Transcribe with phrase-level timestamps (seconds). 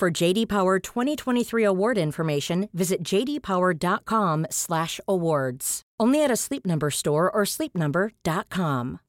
[0.00, 5.82] For JD Power 2023 award information, visit jdpower.com/awards.
[6.00, 9.00] Only at a Sleep Number store or sleepnumber.com.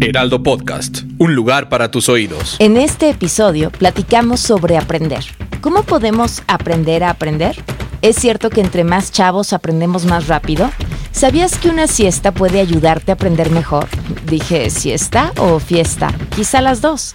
[0.00, 2.56] Heraldo Podcast, un lugar para tus oídos.
[2.58, 5.24] En este episodio platicamos sobre aprender.
[5.60, 7.54] ¿Cómo podemos aprender a aprender?
[8.02, 10.72] ¿Es cierto que entre más chavos aprendemos más rápido?
[11.16, 13.88] ¿Sabías que una siesta puede ayudarte a aprender mejor?
[14.26, 16.12] Dije, ¿siesta o fiesta?
[16.36, 17.14] Quizá las dos.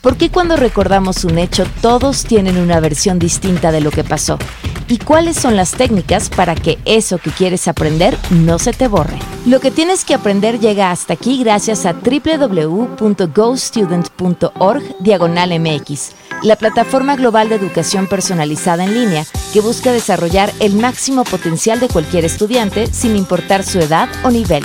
[0.00, 4.38] ¿Por qué cuando recordamos un hecho todos tienen una versión distinta de lo que pasó?
[4.86, 9.18] ¿Y cuáles son las técnicas para que eso que quieres aprender no se te borre?
[9.44, 17.16] Lo que tienes que aprender llega hasta aquí gracias a www.gostudent.org diagonal MX, la plataforma
[17.16, 22.86] global de educación personalizada en línea que busca desarrollar el máximo potencial de cualquier estudiante
[22.86, 24.64] sin importar su edad o nivel.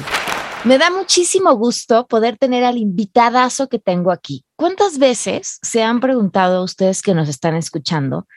[0.65, 4.45] Me da muchísimo gusto poder tener al invitadazo que tengo aquí.
[4.55, 8.27] ¿Cuántas veces se han preguntado ustedes que nos están escuchando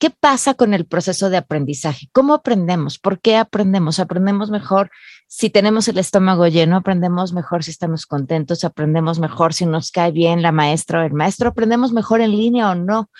[0.00, 2.08] qué pasa con el proceso de aprendizaje?
[2.12, 2.98] ¿Cómo aprendemos?
[2.98, 4.00] ¿Por qué aprendemos?
[4.00, 4.90] ¿Aprendemos mejor
[5.28, 6.76] si tenemos el estómago lleno?
[6.76, 8.64] ¿Aprendemos mejor si estamos contentos?
[8.64, 11.50] ¿Aprendemos mejor si nos cae bien la maestra o el maestro?
[11.50, 13.10] ¿Aprendemos mejor en línea o no?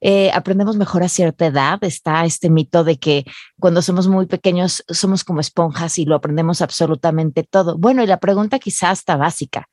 [0.00, 1.82] Eh, ¿Aprendemos mejor a cierta edad?
[1.82, 3.24] Está este mito de que
[3.58, 7.76] cuando somos muy pequeños somos como esponjas y lo aprendemos absolutamente todo.
[7.76, 9.68] Bueno, y la pregunta quizás está básica.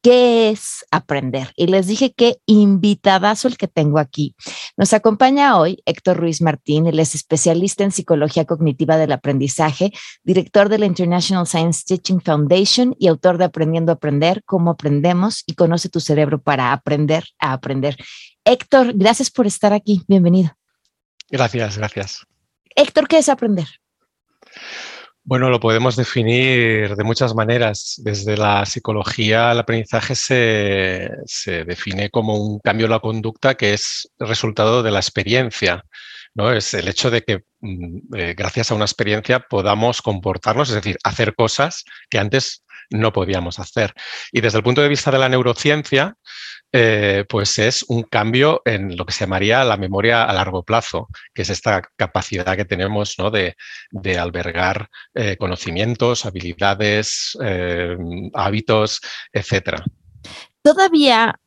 [0.00, 1.52] ¿Qué es aprender?
[1.56, 4.36] Y les dije que invitadazo el que tengo aquí.
[4.76, 9.92] Nos acompaña hoy Héctor Ruiz Martín, él es especialista en psicología cognitiva del aprendizaje,
[10.22, 15.42] director de la International Science Teaching Foundation y autor de Aprendiendo a Aprender, cómo aprendemos
[15.46, 17.96] y conoce tu cerebro para aprender a aprender.
[18.44, 20.02] Héctor, gracias por estar aquí.
[20.06, 20.56] Bienvenido.
[21.28, 22.26] Gracias, gracias.
[22.74, 23.66] Héctor, ¿qué es aprender?
[25.28, 28.00] Bueno, lo podemos definir de muchas maneras.
[28.02, 33.74] Desde la psicología, el aprendizaje se, se, define como un cambio en la conducta que
[33.74, 35.84] es resultado de la experiencia.
[36.32, 36.50] ¿no?
[36.50, 37.42] Es el hecho de que
[38.16, 43.58] eh, gracias a una experiencia podamos comportarnos, es decir, hacer cosas que antes no podíamos
[43.58, 43.92] hacer.
[44.32, 46.16] Y desde el punto de vista de la neurociencia,
[46.72, 51.08] eh, pues es un cambio en lo que se llamaría la memoria a largo plazo,
[51.32, 53.30] que es esta capacidad que tenemos ¿no?
[53.30, 53.56] de,
[53.90, 57.96] de, albergar eh, conocimientos, habilidades, eh,
[58.34, 59.00] hábitos,
[59.32, 59.82] etcétera.
[60.62, 61.38] Todavía,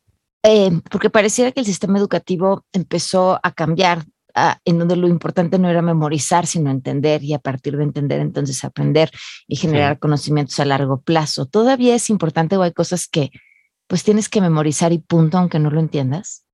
[0.89, 4.03] porque pareciera que el sistema educativo empezó a cambiar
[4.33, 8.21] Uh, en donde lo importante no era memorizar, sino entender y a partir de entender
[8.21, 9.11] entonces aprender
[9.45, 9.99] y generar sí.
[9.99, 11.47] conocimientos a largo plazo.
[11.47, 13.31] ¿Todavía es importante o hay cosas que
[13.91, 16.45] pues tienes que memorizar y punto, aunque no lo entiendas?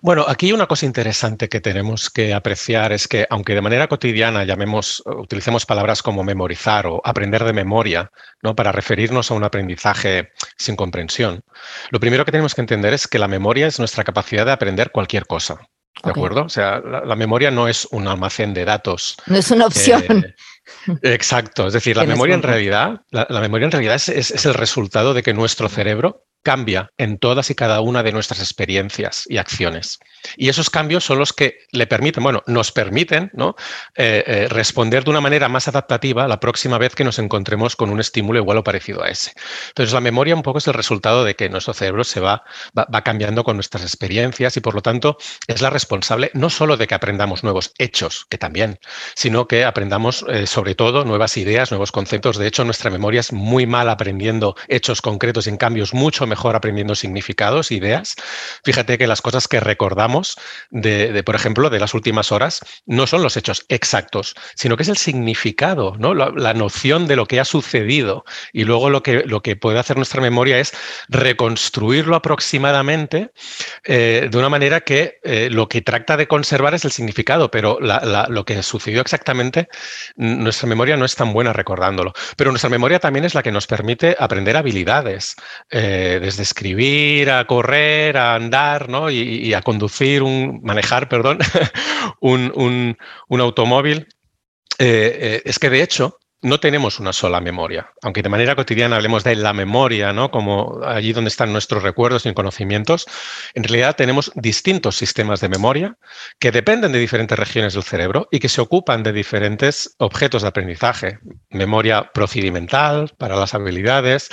[0.00, 4.42] Bueno, aquí una cosa interesante que tenemos que apreciar es que, aunque de manera cotidiana
[4.42, 8.10] llamemos, utilicemos palabras como memorizar o aprender de memoria,
[8.42, 8.56] ¿no?
[8.56, 11.42] Para referirnos a un aprendizaje sin comprensión,
[11.92, 14.90] lo primero que tenemos que entender es que la memoria es nuestra capacidad de aprender
[14.90, 15.54] cualquier cosa.
[15.54, 16.20] ¿De okay.
[16.20, 16.46] acuerdo?
[16.46, 19.16] O sea, la, la, memoria no es un almacén de datos.
[19.26, 20.02] No es una opción.
[20.24, 20.34] Eh,
[21.02, 21.68] exacto.
[21.68, 24.54] Es decir, la memoria en realidad, la, la, memoria en realidad es, es, es el
[24.54, 29.38] resultado de que nuestro cerebro cambia en todas y cada una de nuestras experiencias y
[29.38, 29.98] acciones.
[30.36, 33.30] Y esos cambios son los que le permiten, bueno, nos permiten.
[33.96, 37.90] Eh, eh, responder de una manera más adaptativa la próxima vez que nos encontremos con
[37.90, 39.32] un estímulo igual o parecido a ese.
[39.68, 42.42] Entonces, la memoria un poco es el resultado de que nuestro cerebro se va,
[42.76, 46.76] va, va cambiando con nuestras experiencias y, por lo tanto, es la responsable no solo
[46.76, 48.78] de que aprendamos nuevos hechos, que también,
[49.14, 52.36] sino que aprendamos eh, sobre todo nuevas ideas, nuevos conceptos.
[52.36, 56.26] De hecho, nuestra memoria es muy mal aprendiendo hechos concretos y, en cambio, es mucho
[56.30, 58.14] mejor aprendiendo significados, ideas.
[58.64, 60.36] Fíjate que las cosas que recordamos
[60.70, 64.88] de, por ejemplo, de las últimas horas, no son los hechos exactos, sino que es
[64.88, 66.14] el significado, ¿no?
[66.14, 68.24] la, noción de lo que ha sucedido.
[68.52, 70.72] Y luego lo que, lo que puede hacer nuestra memoria es
[71.08, 73.30] reconstruirlo aproximadamente
[73.84, 77.78] eh, de una manera que eh, lo que trata de conservar es el significado, pero
[77.80, 79.68] lo que sucedió exactamente,
[80.16, 82.12] nuestra memoria no es tan buena recordándolo.
[82.36, 85.36] Pero nuestra memoria también es la que nos permite aprender habilidades,
[85.70, 89.10] eh, desde escribir, a correr, a andar ¿no?
[89.10, 91.38] y, a conducir un, manejar, perdón,
[92.20, 94.06] un, un, un, automóvil,
[94.78, 97.92] eh, eh, es que de hecho no tenemos una sola memoria.
[98.02, 100.30] Aunque de manera cotidiana hablemos de la memoria, ¿no?
[100.30, 103.06] Como allí donde están nuestros recuerdos y conocimientos,
[103.54, 105.96] en realidad tenemos distintos sistemas de memoria
[106.38, 110.48] que dependen de diferentes regiones del cerebro y que se ocupan de diferentes objetos de
[110.48, 111.18] aprendizaje.
[111.50, 114.30] Memoria procedimental para las habilidades,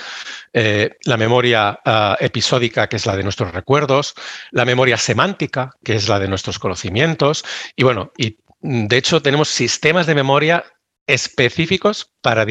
[0.54, 4.16] eh, la memoria ah, episódica, que es la de nuestros recuerdos,
[4.52, 7.44] la memoria semántica, que es la de nuestros conocimientos,
[7.76, 10.64] y bueno, y de hecho tenemos sistemas de memoria
[11.08, 12.46] específicos para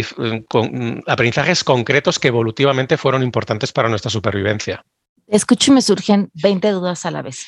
[1.07, 4.85] aprendizajes concretos que evolutivamente fueron importantes para nuestra supervivencia.
[5.29, 7.47] Escucho y me surgen 20 dudas a la vez.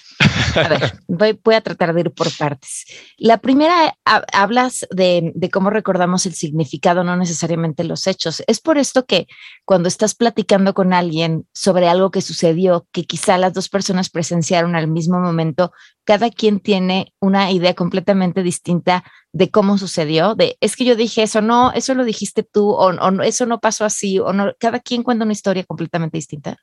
[0.57, 2.85] A ver, voy, a tratar de ir por partes.
[3.19, 8.43] La primera, hablas de, de, cómo recordamos el significado, no necesariamente los hechos.
[8.49, 9.29] Es por esto que
[9.65, 14.75] cuando estás platicando con alguien sobre algo que sucedió, que quizá las dos personas presenciaron
[14.75, 15.71] al mismo momento,
[16.03, 21.23] cada quien tiene una idea completamente distinta de cómo sucedió, de es que yo dije
[21.23, 24.81] eso, no, eso lo dijiste tú, o, o eso no pasó así, o no, cada
[24.81, 26.57] quien cuenta una historia completamente distinta.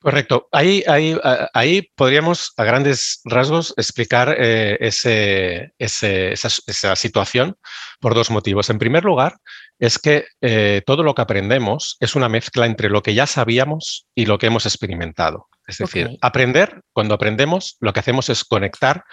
[0.00, 0.48] Correcto.
[0.52, 1.16] Ahí, ahí,
[1.54, 7.56] ahí podríamos a grandes rasgos explicar eh, ese, esa, situación
[7.98, 8.70] por dos motivos.
[8.70, 9.38] En primer lugar,
[9.80, 14.06] es que eh, todo lo que aprendemos es una mezcla entre lo que ya sabíamos
[14.14, 15.48] y lo que hemos experimentado.
[15.66, 19.04] Es decir, aprender, cuando aprendemos, lo que hacemos es conectar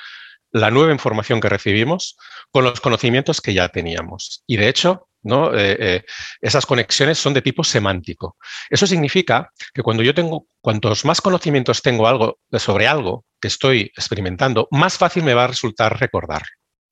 [0.52, 2.16] la nueva información que recibimos
[2.52, 4.44] con los conocimientos que ya teníamos.
[4.48, 5.54] Y de hecho, ¿no?
[5.54, 6.06] Eh, eh,
[6.40, 8.38] esas conexiones son de tipo semántico.
[8.70, 13.92] Eso significa que cuando yo tengo, cuantos más conocimientos tengo algo, sobre algo que estoy
[13.98, 16.44] experimentando, más fácil me va a resultar recordar.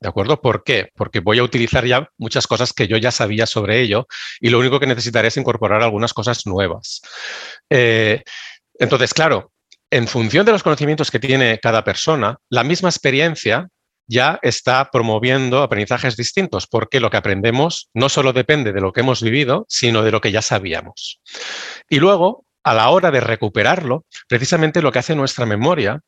[0.01, 0.41] ¿De acuerdo?
[0.41, 0.89] ¿Por qué?
[0.95, 4.05] Porque voy a utilizar ya muchas cosas que yo ya sabía sobre ello
[4.41, 7.01] y lo único que necesitaré es incorporar algunas cosas nuevas.
[7.69, 8.21] Eh,
[8.79, 9.53] entonces, claro,
[9.89, 13.69] en función de los conocimientos que tiene cada persona, la misma experiencia
[14.07, 19.01] ya está promoviendo aprendizajes distintos, porque lo que aprendemos no solo depende de lo que
[19.01, 21.21] hemos vivido, sino de lo que ya sabíamos.
[21.89, 25.99] Y luego, a la hora de recuperarlo, precisamente lo que hace nuestra memoria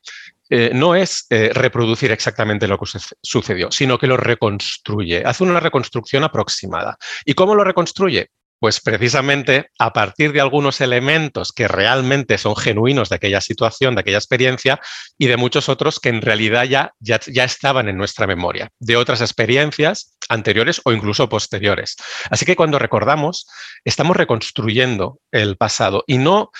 [0.48, 2.86] eh, no es eh, reproducir exactamente lo que
[3.22, 6.96] sucedió, sino que lo reconstruye, hace una reconstrucción aproximada.
[7.24, 8.30] ¿Y cómo lo reconstruye?
[8.58, 14.00] Pues precisamente a partir de algunos elementos que realmente son genuinos de aquella situación, de
[14.00, 14.80] aquella experiencia,
[15.18, 19.20] y de muchos otros que en realidad ya, ya, estaban en nuestra memoria, de otras
[19.20, 21.96] experiencias anteriores o incluso posteriores.
[22.30, 23.46] Así que cuando recordamos,
[23.84, 26.50] estamos reconstruyendo el pasado y no,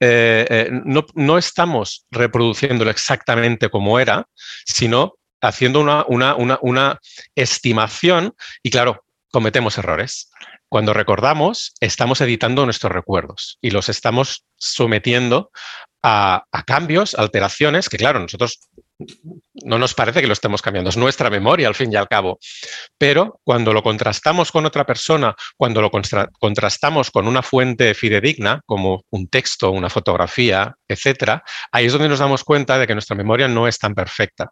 [0.00, 4.26] eh, eh, no, no, estamos reproduciéndolo exactamente como era,
[4.66, 7.00] sino haciendo una, una, una, una
[7.34, 10.30] estimación y claro, cometemos errores.
[10.68, 15.50] Cuando recordamos, estamos editando nuestros recuerdos y los estamos sometiendo
[16.02, 18.60] a, cambios, alteraciones, que claro, nosotros
[19.64, 22.38] no nos parece que lo estemos cambiando, es nuestra memoria al fin y al cabo.
[22.96, 29.04] Pero cuando lo contrastamos con otra persona, cuando lo contrastamos con una fuente fidedigna, como
[29.10, 31.42] un texto, una fotografía, etcétera,
[31.72, 34.50] ahí es donde nos damos cuenta de que nuestra memoria no es tan perfecta.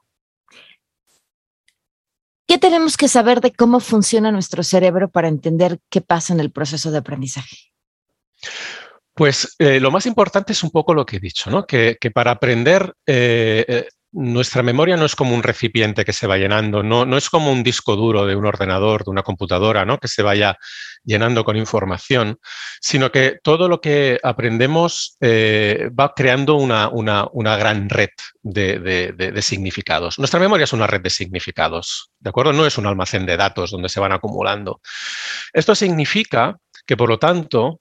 [2.46, 6.50] ¿Qué tenemos que saber de cómo funciona nuestro cerebro para entender qué pasa en el
[6.50, 7.56] proceso de aprendizaje?
[9.14, 11.66] Pues eh, lo más importante es un poco lo que he dicho, ¿no?
[11.66, 16.38] que, para aprender eh, eh, nuestra memoria no es como un recipiente que se va
[16.38, 19.98] llenando, no, no es como un disco duro de un ordenador, de una computadora, ¿no?
[19.98, 20.56] que se vaya
[21.02, 22.38] llenando con información,
[22.80, 28.10] sino que todo lo que aprendemos eh, va creando una, una, gran red
[28.42, 30.18] de, de, significados.
[30.18, 32.52] Nuestra memoria es una red de significados, ¿de acuerdo?
[32.52, 34.80] No es un almacén de datos donde se van acumulando.
[35.52, 36.56] Esto significa
[36.86, 37.80] que, por lo tanto,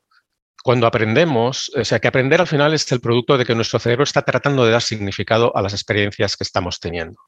[0.63, 4.05] cuando aprendemos, o sea, que aprender al final es el producto de que nuestro cerebro
[4.05, 7.19] está tratando de dar significado a las experiencias que estamos teniendo.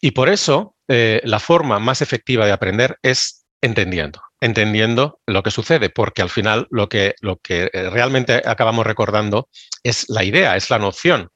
[0.00, 5.50] Y por eso, eh, la forma más efectiva de aprender es entendiendo, entendiendo lo que
[5.50, 9.48] sucede, porque al final lo que, lo que eh, realmente acabamos recordando
[9.82, 11.28] es la idea, es la noción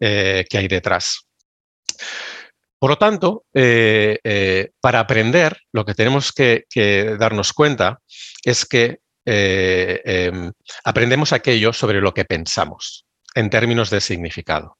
[0.00, 1.28] eh, que hay detrás.
[2.80, 3.44] Por lo tanto,
[4.80, 8.00] para aprender, lo que tenemos que darnos cuenta
[8.44, 10.52] es que eh, em,
[10.84, 14.78] aprendemos aquello sobre lo que pensamos en términos de significado.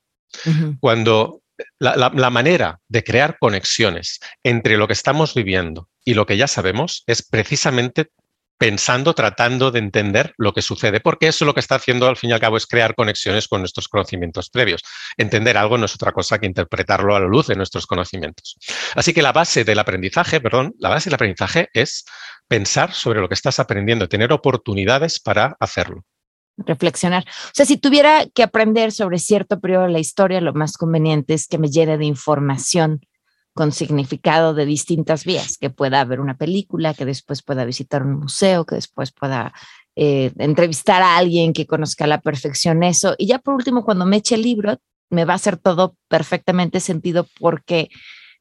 [0.81, 1.43] Cuando
[1.79, 7.05] la, manera de crear conexiones entre lo que estamos viviendo y lo que ya sabemos
[7.07, 8.11] es precisamente
[8.59, 12.31] pensando, tratando de entender lo que sucede, porque eso lo que está haciendo al fin
[12.31, 14.83] y al cabo es crear conexiones con nuestros conocimientos previos.
[15.17, 18.57] Entender algo no es otra cosa que interpretarlo a la luz de nuestros conocimientos.
[18.95, 22.05] Así que la base del aprendizaje, perdón, la base del aprendizaje es
[22.47, 26.05] pensar sobre lo que estás aprendiendo, tener oportunidades para hacerlo.
[26.59, 27.25] Reflexionar.
[27.27, 31.35] O sea, si tuviera que aprender sobre cierto periodo de la historia, lo más conveniente
[31.35, 33.01] es que me llene de información
[33.55, 38.15] con significado de distintas vías, que pueda ver una película, que después pueda visitar un
[38.15, 39.53] museo, que después pueda
[39.95, 43.15] eh, entrevistar a alguien que conozca a la perfección eso.
[43.19, 44.79] Y ya por último, cuando me eche el libro,
[45.11, 47.91] me va a hacer todo perfectamente sentido porque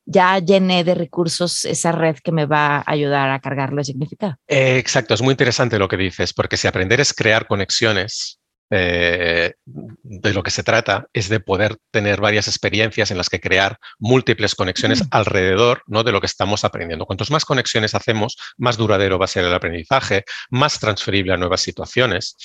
[0.06, 4.36] ya llené de recursos esa red que me va a ayudar a cargarlo de significado.
[4.48, 8.41] exacto, es muy interesante lo que dices, porque si aprender es crear conexiones,
[8.74, 13.42] eh, de lo que se trata es de poder tener varias experiencias en las que
[13.42, 16.04] crear múltiples conexiones alrededor ¿no?
[16.04, 17.06] de lo que estamos aprendiendo.
[17.06, 21.62] Cuantos más conexiones hacemos, más duradero va a ser el aprendizaje, más transferible a nuevas
[21.62, 22.38] situaciones.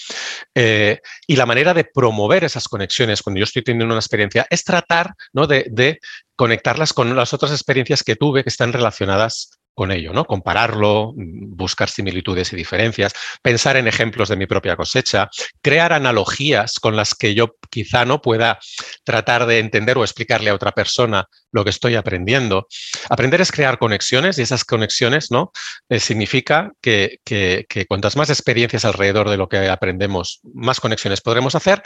[0.54, 4.64] Eh, y la manera de promover esas conexiones cuando yo estoy teniendo una experiencia es
[4.64, 5.47] tratar ¿no?
[5.47, 6.00] de, de
[6.35, 10.25] conectarlas con las otras experiencias que tuve que están relacionadas con ello, ¿no?
[10.25, 15.28] Compararlo, buscar similitudes y diferencias, pensar en ejemplos de mi propia cosecha,
[15.61, 18.59] crear analogías con las que yo quizá no pueda
[19.04, 22.66] tratar de entender o explicarle a otra persona lo que estoy aprendiendo.
[23.11, 25.52] Aprender es crear conexiones y esas conexiones, ¿no?
[25.90, 31.54] Eh, significa que, que, cuantas más experiencias alrededor de lo que aprendemos, más conexiones podremos
[31.54, 31.83] hacer,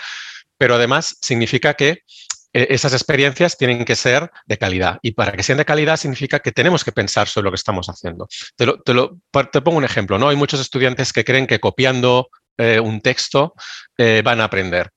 [0.56, 2.04] pero además significa que
[2.52, 4.98] esas experiencias tienen que ser de calidad.
[5.02, 7.88] Y para que sean de calidad significa que tenemos que pensar sobre lo que estamos
[7.88, 8.28] haciendo.
[8.56, 10.28] Te, te, pongo un ejemplo, ¿no?
[10.28, 13.54] Hay muchos estudiantes que creen que copiando eh, un texto
[13.96, 14.90] eh, van a aprender.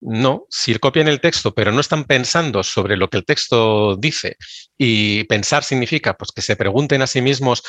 [0.00, 4.36] No, si copian el texto, pero no están pensando sobre lo que el texto dice
[4.76, 7.62] y pensar significa pues, que se pregunten a sí mismos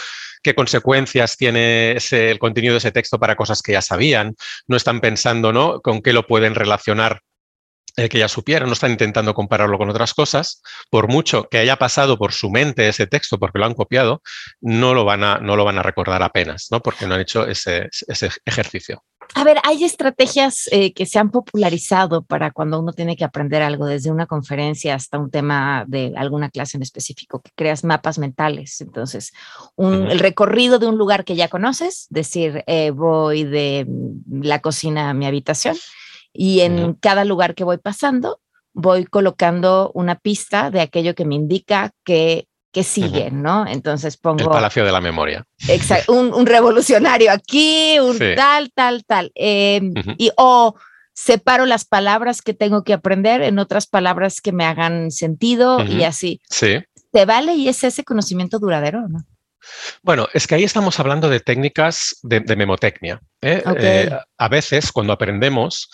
[0.43, 4.35] qué consecuencias tiene el contenido de ese texto para cosas que ya sabían,
[4.67, 5.79] no están pensando ¿no?
[5.81, 7.21] con qué lo pueden relacionar
[7.97, 11.77] eh, que ya supieran, no están intentando compararlo con otras cosas, por mucho que haya
[11.77, 14.21] pasado por su mente ese texto porque lo han copiado,
[14.61, 16.79] no lo van a, no lo van a recordar apenas, ¿no?
[16.79, 19.03] porque no han hecho ese, ese ejercicio.
[19.33, 23.61] A ver, hay estrategias eh, que se han popularizado para cuando uno tiene que aprender
[23.61, 28.19] algo, desde una conferencia hasta un tema de alguna clase en específico, que creas mapas
[28.19, 28.79] mentales.
[28.79, 29.33] Entonces,
[29.75, 33.85] un, el recorrido de un lugar que ya conoces, decir, eh, voy de
[34.29, 35.75] la cocina a mi habitación
[36.33, 38.39] y en cada lugar que voy pasando
[38.77, 43.65] voy colocando una pista de aquello que me indica que, que sigue, ¿no?
[43.67, 44.43] Entonces pongo...
[44.43, 45.43] El Palacio de la Memoria.
[45.67, 49.31] Exacto, un, revolucionario aquí, un tal, tal, tal.
[49.33, 50.75] Em, y o
[51.13, 56.03] separo las palabras que tengo que aprender en otras palabras que me hagan sentido y
[56.03, 56.39] así.
[56.47, 56.77] Sí.
[57.11, 59.21] ¿Te vale y es ese conocimiento duradero no?
[60.01, 63.21] Bueno, es que ahí estamos hablando de técnicas de, memotecnia.
[63.41, 63.63] ¿eh?
[63.77, 65.89] Eh, a veces, cuando aprendemos,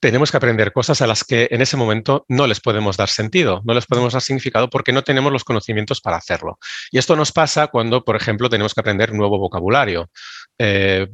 [0.00, 3.60] tenemos que aprender cosas a las que en ese momento no les podemos dar sentido,
[3.64, 6.58] no les podemos dar significado porque no tenemos los conocimientos para hacerlo.
[6.90, 10.10] Y esto nos pasa cuando, por ejemplo, tenemos que aprender nuevo vocabulario.
[10.58, 11.06] Eh,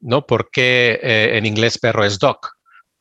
[0.00, 0.26] ¿no?
[0.26, 2.38] ¿Por qué en inglés perro es dog?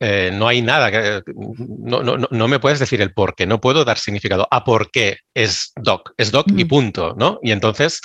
[0.05, 3.61] Eh, no hay nada, que, no, no, no, me puedes decir el por qué, no
[3.61, 7.39] puedo dar significado a por qué es doc, es doc y punto, ¿no?
[7.41, 8.01] Y entonces,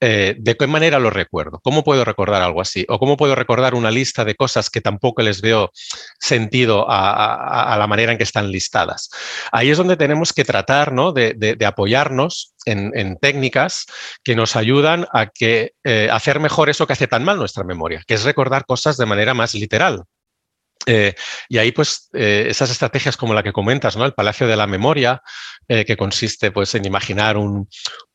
[0.00, 1.60] eh, ¿de qué manera lo recuerdo?
[1.62, 2.86] ¿Cómo puedo recordar algo así?
[2.88, 5.70] ¿O cómo puedo recordar una lista de cosas que tampoco les veo
[6.18, 9.10] sentido a, la manera en que están listadas?
[9.52, 11.12] Ahí es donde tenemos que tratar ¿no?
[11.12, 13.84] de, apoyarnos en, técnicas
[14.24, 18.02] que nos ayudan a que, eh, hacer mejor eso que hace tan mal nuestra memoria,
[18.06, 20.04] que es recordar cosas de manera más literal.
[20.86, 21.14] Eh,
[21.48, 24.04] y ahí, pues, eh, esas estrategias como la que comentas, ¿no?
[24.04, 25.22] El Palacio de la Memoria,
[25.68, 27.68] eh, que consiste pues, en imaginar un,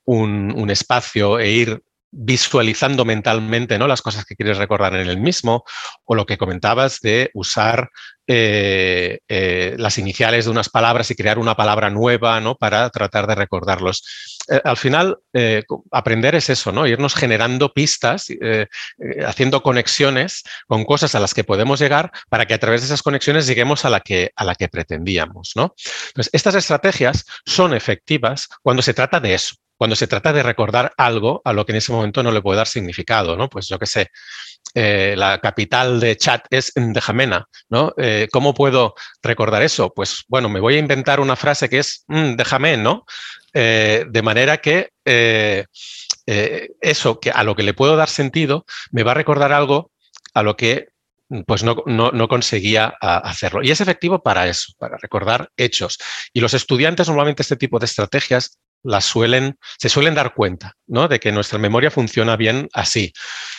[0.05, 3.87] un, espacio e ir visualizando mentalmente ¿no?
[3.87, 5.63] las cosas que quieres recordar en el mismo,
[6.05, 7.89] o lo que comentabas de usar
[8.27, 12.55] las iniciales de unas palabras y crear una palabra nueva ¿no?
[12.55, 14.36] para tratar de recordarlos.
[14.49, 15.17] Eh, al final,
[15.91, 16.87] aprender es eso, ¿no?
[16.87, 18.27] irnos generando pistas,
[19.25, 23.03] haciendo conexiones con cosas a las que podemos llegar para que a través de esas
[23.03, 25.51] conexiones lleguemos a la que, a la que pretendíamos.
[25.55, 25.75] ¿no?
[26.07, 30.93] Entonces, estas estrategias son efectivas cuando se trata de eso, cuando se trata de recordar
[30.97, 33.49] algo a lo que en ese momento no le puede dar significado, ¿no?
[33.49, 34.09] Pues yo qué sé,
[34.73, 37.93] eh, la capital de Chad es Ndejamena, ¿no?
[37.97, 39.93] Eh, ¿Cómo puedo recordar eso?
[39.93, 43.05] Pues bueno, me voy a inventar una frase que es déjame, ¿no?
[43.53, 44.89] Eh, de manera que
[46.81, 49.91] eso, que a lo que le puedo dar sentido, me va a recordar algo
[50.33, 50.89] a lo que
[51.45, 53.61] pues no, no, conseguía hacerlo.
[53.61, 55.97] Y es efectivo para eso, para recordar hechos.
[56.33, 61.07] Y los estudiantes normalmente este tipo de estrategias las suelen, se suelen dar cuenta ¿no?
[61.07, 63.13] de que nuestra memoria funciona bien así.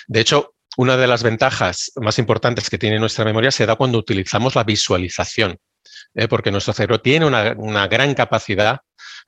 [0.07, 3.99] De hecho, una de las ventajas más importantes que tiene nuestra memoria se da cuando
[3.99, 5.59] utilizamos la visualización,
[6.15, 6.29] ¿eh?
[6.29, 8.81] porque nuestro cerebro tiene una, gran capacidad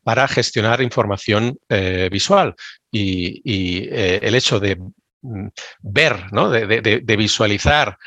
[0.02, 2.54] para gestionar información eh, visual
[2.90, 4.76] y, eh, el hecho de
[5.22, 5.48] mm,
[5.80, 6.50] ver, ¿no?
[6.50, 7.98] de, visualizar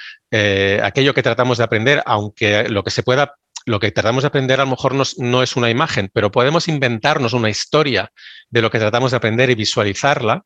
[0.81, 3.35] aquello que tratamos de aprender, aunque lo que se pueda
[3.65, 7.33] lo que tratamos de aprender a lo mejor no, es una imagen, pero podemos inventarnos
[7.33, 8.11] una historia
[8.49, 10.45] de lo que tratamos de aprender y visualizarla,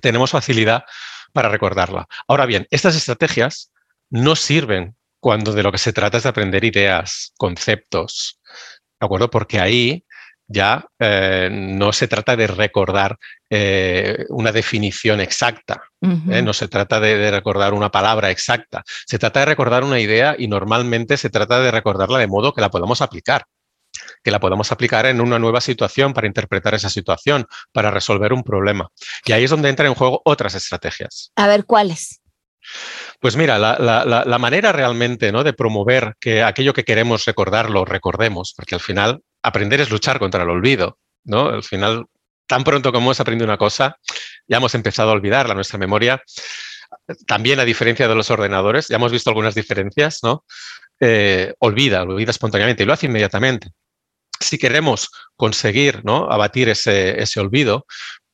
[0.00, 0.84] tenemos facilidad
[1.32, 2.06] para recordarla.
[2.26, 3.72] Ahora bien, estas estrategias
[4.10, 8.40] no sirven cuando de lo que se trata es de aprender ideas, conceptos,
[9.00, 9.30] ¿de acuerdo?
[9.30, 10.04] Porque ahí
[10.48, 13.18] ya eh, no se trata de recordar
[13.50, 16.42] eh, una definición exacta, ¿eh?
[16.42, 20.48] no se trata de, recordar una palabra exacta, se trata de recordar una idea y
[20.48, 23.44] normalmente se trata de recordarla de modo que la podamos aplicar,
[24.24, 28.42] que la podamos aplicar en una nueva situación para interpretar esa situación, para resolver un
[28.42, 28.88] problema.
[29.26, 31.30] Y ahí es donde entran en juego otras estrategias.
[31.36, 32.22] A ver, ¿cuáles?
[33.20, 35.42] Pues mira, la, manera realmente ¿no?
[35.42, 40.18] de promover que aquello que queremos recordar lo recordemos, porque al final aprender es luchar
[40.18, 41.48] contra el olvido, ¿no?
[41.48, 42.06] Al final,
[42.46, 43.96] tan pronto como hemos aprendido una cosa,
[44.46, 45.54] ya hemos empezado a olvidarla.
[45.54, 46.22] Nuestra memoria,
[47.26, 50.44] también a diferencia de los ordenadores, ya hemos visto algunas diferencias, ¿no?
[51.00, 53.70] Eh, olvida, olvida espontáneamente y lo hace inmediatamente.
[54.40, 56.30] Si queremos conseguir ¿no?
[56.30, 57.86] abatir ese, olvido,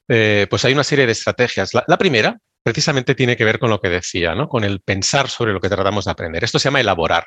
[0.08, 1.72] eh, pues hay una serie de estrategias.
[1.74, 4.48] la primera precisamente tiene que ver con lo que decía, ¿no?
[4.48, 6.42] con el pensar sobre lo que tratamos de aprender.
[6.42, 7.24] Esto se llama elaborar.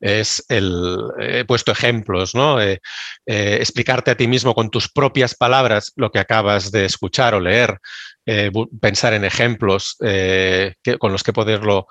[0.00, 2.60] Es el, he puesto ejemplos, ¿no?
[2.60, 2.80] Eh,
[3.26, 7.40] eh, explicarte a ti mismo con tus propias palabras lo que acabas de escuchar o
[7.40, 7.78] leer,
[8.26, 9.96] eh, pensar en ejemplos
[10.98, 11.86] con los que poderlo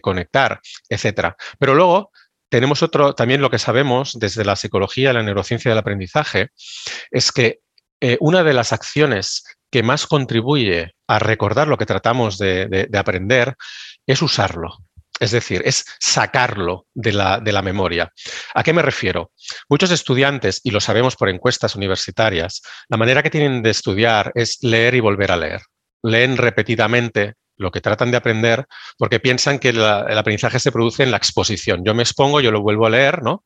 [0.00, 1.34] conectar, etc.
[1.58, 2.12] Pero luego
[2.48, 6.50] tenemos otro, también lo que sabemos desde la psicología la neurociencia del aprendizaje,
[7.10, 7.58] es que
[8.20, 9.42] una de las acciones
[9.74, 13.56] que más contribuye a recordar lo que tratamos de, aprender
[14.06, 14.78] es usarlo.
[15.20, 18.12] Es decir, es sacarlo de la, de la, memoria.
[18.54, 19.30] ¿A qué me refiero?
[19.68, 24.58] Muchos estudiantes, y lo sabemos por encuestas universitarias, la manera que tienen de estudiar es
[24.62, 25.60] leer y volver a leer.
[26.02, 28.66] Leen repetidamente lo que tratan de aprender
[28.98, 31.84] porque piensan que el aprendizaje se produce en la exposición.
[31.84, 33.44] Yo me expongo, yo lo vuelvo a leer, ¿no?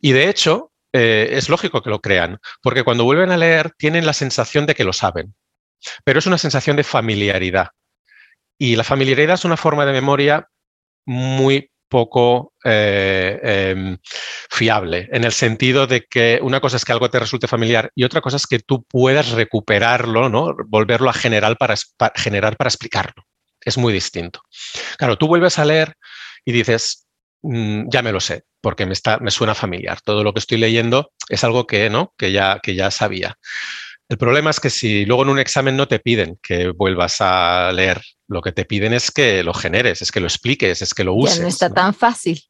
[0.00, 4.06] Y de hecho, eh, es lógico que lo crean, porque cuando vuelven a leer tienen
[4.06, 5.34] la sensación de que lo saben
[6.04, 7.68] pero es una sensación de familiaridad.
[8.58, 10.48] Y la familiaridad es una forma de memoria
[11.06, 13.98] muy poco eh, em,
[14.48, 18.04] fiable, en el sentido de que una cosa es que algo te resulte familiar y
[18.04, 20.54] otra cosa es que tú puedas recuperarlo, ¿no?
[20.68, 21.74] volverlo a generar para,
[22.14, 23.24] generar para explicarlo.
[23.60, 24.40] Es muy distinto.
[24.96, 25.94] Claro, tú vuelves a leer
[26.44, 27.08] y dices,
[27.42, 30.00] mm, ya me lo sé, porque me, está, me suena familiar.
[30.00, 32.14] Todo lo que estoy leyendo es algo que, ¿no?
[32.16, 33.36] que, ya, que ya sabía.
[34.10, 37.70] El problema es que si luego en un examen no te piden que vuelvas a
[37.72, 41.04] leer, lo que te piden es que lo generes, es que lo expliques, es que
[41.04, 41.36] lo uses.
[41.36, 42.42] Ya no está tan fácil.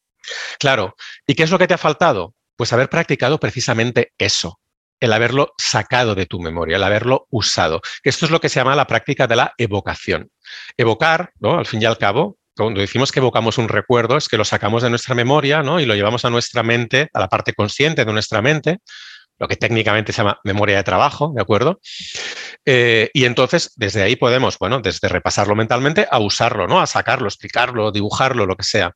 [0.58, 0.96] Claro.
[1.26, 2.34] ¿Y qué es lo que te ha faltado?
[2.56, 4.58] Pues haber practicado precisamente eso,
[5.00, 7.82] el haberlo sacado de tu memoria, el haberlo usado.
[8.04, 10.30] Esto es lo que se llama la práctica de la evocación.
[10.78, 11.58] Evocar, ¿no?
[11.58, 14.82] Al fin y al cabo, cuando decimos que evocamos un recuerdo, es que lo sacamos
[14.82, 15.80] de nuestra memoria ¿no?
[15.80, 18.78] y lo llevamos a nuestra mente, a la parte consciente de nuestra mente,
[19.40, 21.80] lo que técnicamente se llama memoria de trabajo, ¿de acuerdo?
[22.66, 26.80] Eh, y entonces, desde ahí podemos, bueno, desde repasarlo mentalmente a usarlo, ¿no?
[26.80, 28.92] A sacarlo, explicarlo, dibujarlo, lo que sea.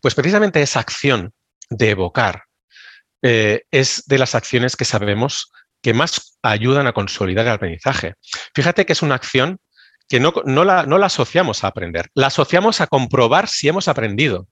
[0.00, 1.32] Pues precisamente esa acción
[1.68, 2.44] de evocar
[3.22, 5.50] eh, es de las acciones que sabemos
[5.82, 8.14] que más ayudan a consolidar el aprendizaje.
[8.54, 9.58] Fíjate que es una acción
[10.08, 10.32] que no,
[10.64, 14.46] la, no la asociamos a aprender, la asociamos a comprobar si hemos aprendido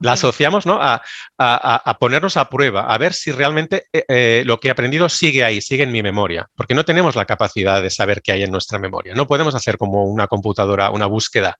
[0.00, 0.78] la asociamos ¿no?
[0.80, 5.44] a, ponernos a prueba, a ver si realmente eh, eh, lo que he aprendido sigue
[5.44, 8.50] ahí, sigue en mi memoria, porque no tenemos la capacidad de saber qué hay en
[8.50, 9.14] nuestra memoria.
[9.14, 11.58] No podemos hacer como una computadora una búsqueda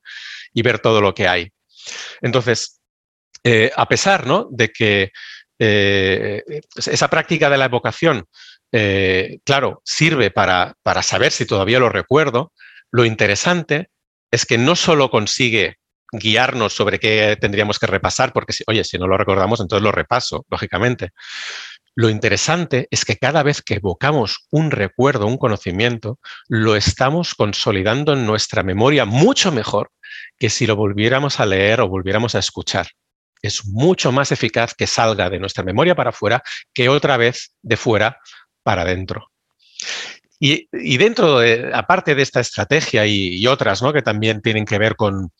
[0.54, 1.52] y ver todo lo que hay.
[2.22, 2.80] Entonces,
[3.44, 4.48] eh, a pesar ¿no?
[4.50, 5.12] de que
[5.58, 8.24] esa práctica de la evocación,
[9.44, 12.54] claro, sirve para, para saber si todavía lo recuerdo,
[12.90, 13.90] lo interesante
[14.30, 15.76] es que no solo consigue
[16.12, 19.92] guiarnos sobre qué tendríamos que repasar, porque, si, oye, si no lo recordamos, entonces lo
[19.92, 21.10] repaso, lógicamente.
[21.94, 26.18] Lo interesante es que cada vez que evocamos un recuerdo, un conocimiento,
[26.48, 29.90] lo estamos consolidando en nuestra memoria mucho mejor
[30.38, 32.88] que si lo volviéramos a leer o volviéramos a escuchar.
[33.42, 36.42] Es mucho más eficaz que salga de nuestra memoria para afuera
[36.72, 38.18] que otra vez de fuera
[38.62, 39.30] para adentro.
[40.42, 43.92] Y, dentro, de, aparte de esta estrategia y, otras ¿no?
[43.92, 45.30] que también tienen que ver con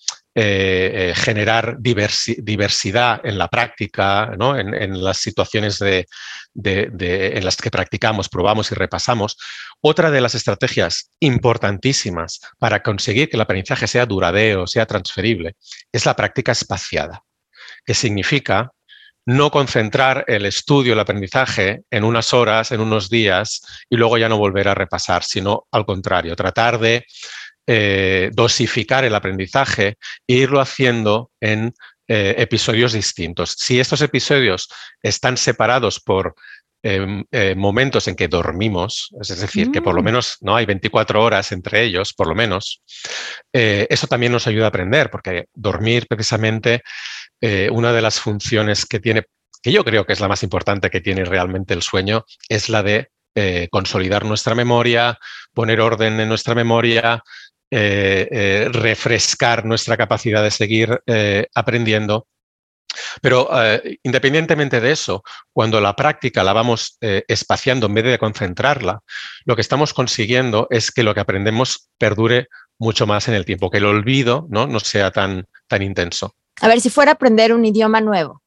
[0.42, 6.06] eh, eh, generar diversidad en la práctica, en, las situaciones de,
[6.54, 9.36] en las que practicamos, probamos y repasamos.
[9.82, 15.56] Otra de las estrategias importantísimas para conseguir que el aprendizaje sea duradero, sea transferible,
[15.92, 17.22] es la práctica espaciada,
[17.84, 18.72] que significa
[19.26, 24.30] no concentrar el estudio, el aprendizaje en unas horas, en unos días y luego ya
[24.30, 27.04] no volver a repasar, sino al contrario, tratar de
[27.66, 29.96] eh, dosificar el aprendizaje
[30.26, 31.72] e irlo haciendo en
[32.08, 33.54] eh, episodios distintos.
[33.58, 34.68] Si estos episodios
[35.02, 36.34] están separados por
[36.82, 40.04] em, eh, momentos en que dormimos, es decir, que por lo mm.
[40.04, 42.82] menos no hay 24 horas entre ellos, por lo menos,
[43.52, 46.82] eso también nos ayuda a aprender, porque dormir precisamente
[47.70, 49.24] una de las funciones que tiene,
[49.62, 52.82] que yo creo que es la más importante que tiene realmente el sueño, es la
[52.82, 53.10] de
[53.70, 55.18] consolidar nuestra memoria,
[55.54, 57.22] poner orden en nuestra memoria,
[57.70, 62.26] refrescar nuestra capacidad de seguir eh, aprendiendo.
[63.22, 63.48] Pero
[64.02, 69.00] independientemente de eso, cuando la práctica la vamos espaciando en vez de concentrarla,
[69.44, 72.48] lo que estamos consiguiendo es que lo que aprendemos perdure
[72.80, 76.34] mucho más en el tiempo, que el olvido no, no sea tan, tan intenso.
[76.60, 78.42] A ver, si fuera a aprender un idioma nuevo,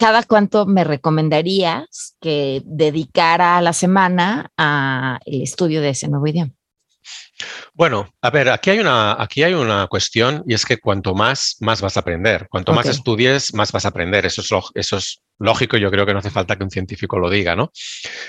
[0.00, 6.52] ¿cada cuánto me recomendarías que dedicara a la semana al estudio de ese nuevo idioma?
[7.72, 11.56] Bueno, a ver, aquí hay una, aquí hay una cuestión y es que cuanto más,
[11.60, 12.46] más vas a aprender.
[12.50, 14.26] Cuanto más estudies, más vas a aprender.
[14.26, 17.30] Eso es, eso es lógico, yo creo que no hace falta que un científico lo
[17.30, 17.72] diga, ¿no?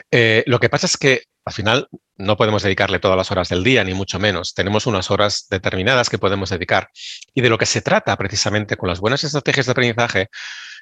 [0.09, 3.63] Eh, lo que pasa es que al final no podemos dedicarle todas las horas del
[3.63, 4.53] día, ni mucho menos.
[4.53, 6.89] Tenemos unas horas determinadas que podemos dedicar.
[7.33, 10.29] Y de lo que se trata precisamente con las buenas estrategias de aprendizaje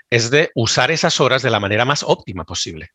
[0.10, 2.90] es de usar esas horas de la manera más óptima posible.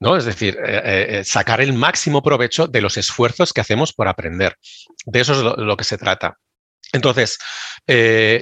[0.00, 0.16] ¿No?
[0.16, 4.08] Es decir, eh, eh, eh, sacar el máximo provecho de los esfuerzos que hacemos por
[4.08, 4.56] aprender.
[5.04, 6.38] De eso es lo, que se trata.
[6.92, 7.38] Entonces,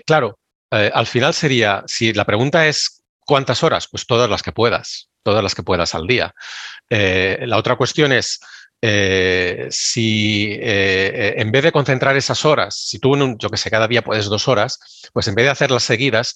[0.07, 0.39] claro,
[0.71, 3.89] al final sería, si la pregunta es ¿cuántas horas?
[3.91, 6.33] Pues todas las que puedas, todas las que puedas al día.
[6.89, 8.41] la otra cuestión es,
[9.71, 14.27] si en vez de concentrar esas horas, si tú, yo que sé, cada día puedes
[14.27, 14.79] dos horas,
[15.13, 16.35] pues en vez de hacerlas seguidas,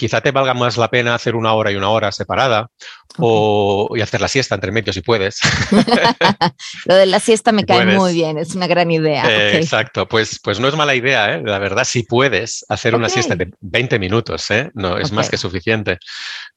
[0.00, 2.70] quizá te valga más la pena hacer una hora y una hora separada
[3.18, 5.40] o, y hacer la siesta entre medios si puedes.
[6.86, 9.24] Lo de la siesta me cae muy bien, es una gran idea.
[9.30, 11.42] Eh, exacto, pues, pues no es mala idea, ¿eh?
[11.44, 14.70] la verdad, si puedes hacer una siesta de 20 minutos, ¿eh?
[14.72, 15.98] no, es más que suficiente.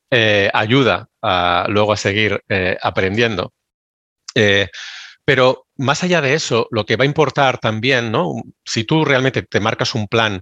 [0.10, 1.10] Eh, ayuda
[1.68, 2.42] luego a seguir
[2.82, 3.52] aprendiendo.
[5.26, 8.36] pero más allá de eso, lo que va a importar también, ¿no?
[8.64, 10.42] Si tú realmente te marcas un plan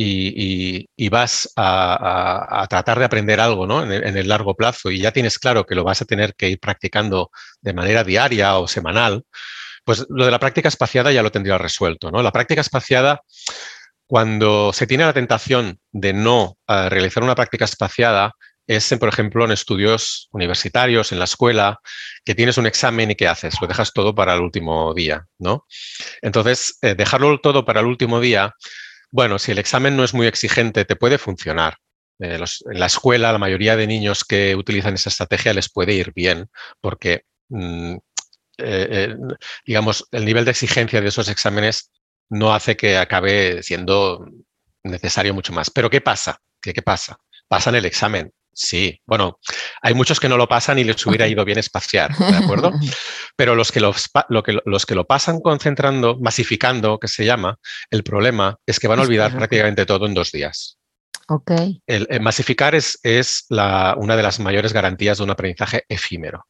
[0.00, 3.82] y, vas a, tratar de aprender algo ¿no?
[3.82, 6.60] en, el, largo plazo y ya tienes claro que lo vas a tener que ir
[6.60, 7.30] practicando
[7.60, 9.24] de manera diaria o semanal,
[9.84, 12.12] pues lo de la práctica espaciada ya lo tendría resuelto.
[12.12, 12.22] ¿no?
[12.22, 13.22] La práctica espaciada,
[14.06, 18.32] cuando se tiene la tentación de no eh, realizar una práctica espaciada,
[18.68, 21.80] es, por ejemplo, en estudios universitarios, en la escuela,
[22.22, 23.54] que tienes un examen y ¿qué haces?
[23.62, 25.66] Lo dejas todo para el último día, ¿no?
[26.20, 28.54] Entonces, eh, dejarlo todo para el último día
[29.10, 31.78] bueno, si el examen no es muy exigente, te puede funcionar.
[32.20, 36.12] Eh, en la escuela, la mayoría de niños que utilizan esa estrategia les puede ir
[36.14, 37.98] bien, porque, mm, eh,
[38.58, 39.16] eh,
[39.66, 41.90] digamos, el nivel de exigencia de esos exámenes
[42.28, 44.26] no hace que acabe siendo
[44.82, 45.70] necesario mucho más.
[45.70, 46.40] Pero ¿qué pasa?
[46.60, 47.18] ¿Qué, qué pasa?
[47.48, 48.32] Pasan el examen.
[48.60, 49.38] Sí, bueno,
[49.82, 52.72] hay muchos que no lo pasan y les hubiera ido bien espaciar, ¿de acuerdo?
[53.36, 57.56] Pero los que, los, lo que, los que lo pasan concentrando, masificando, que se llama,
[57.88, 60.76] el problema es que van a olvidar prácticamente todo en dos días.
[61.28, 61.52] Ok.
[61.86, 66.44] El, masificar es, es la, una de las mayores garantías de un aprendizaje efímero.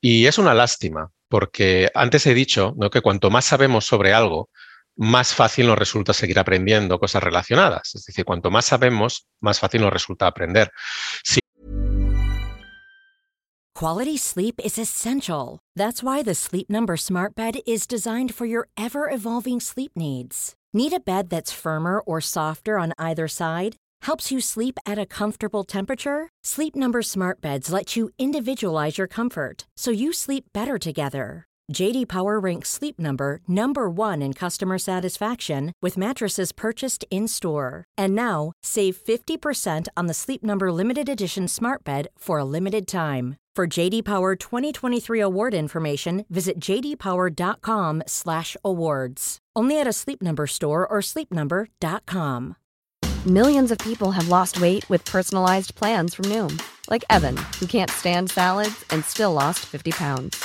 [0.00, 2.90] Y es una lástima, porque antes he dicho ¿no?
[2.90, 4.50] que cuanto más sabemos sobre algo,
[4.96, 7.94] más fácil nos resulta seguir aprendiendo cosas relacionadas.
[7.94, 10.70] Es decir, cuanto más sabemos, más fácil nos resulta aprender.
[11.24, 11.40] Si
[13.74, 15.58] Quality sleep is essential.
[15.74, 20.54] That's why the Sleep Number Smart Bed is designed for your ever-evolving sleep needs.
[20.72, 23.76] Need a bed that's firmer or softer on either side?
[24.02, 26.28] Helps you sleep at a comfortable temperature?
[26.44, 31.46] Sleep Number Smart Beds let you individualize your comfort so you sleep better together.
[31.72, 37.84] JD Power ranks Sleep Number number 1 in customer satisfaction with mattresses purchased in-store.
[37.98, 42.86] And now, save 50% on the Sleep Number limited edition Smart Bed for a limited
[42.86, 43.36] time.
[43.54, 49.38] For JD Power 2023 award information, visit jdpower.com/awards.
[49.54, 52.56] Only at a Sleep Number store or sleepnumber.com.
[53.26, 57.90] Millions of people have lost weight with personalized plans from Noom, like Evan, who can't
[57.90, 60.44] stand salads and still lost 50 pounds.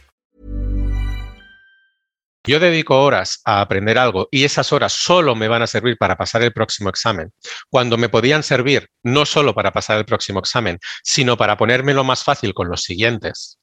[2.43, 6.17] Yo dedico horas a aprender algo y esas horas solo me van a servir para
[6.17, 7.31] pasar el próximo examen,
[7.69, 12.23] cuando me podían servir no solo para pasar el próximo examen, sino para ponérmelo más
[12.23, 13.57] fácil con los siguientes.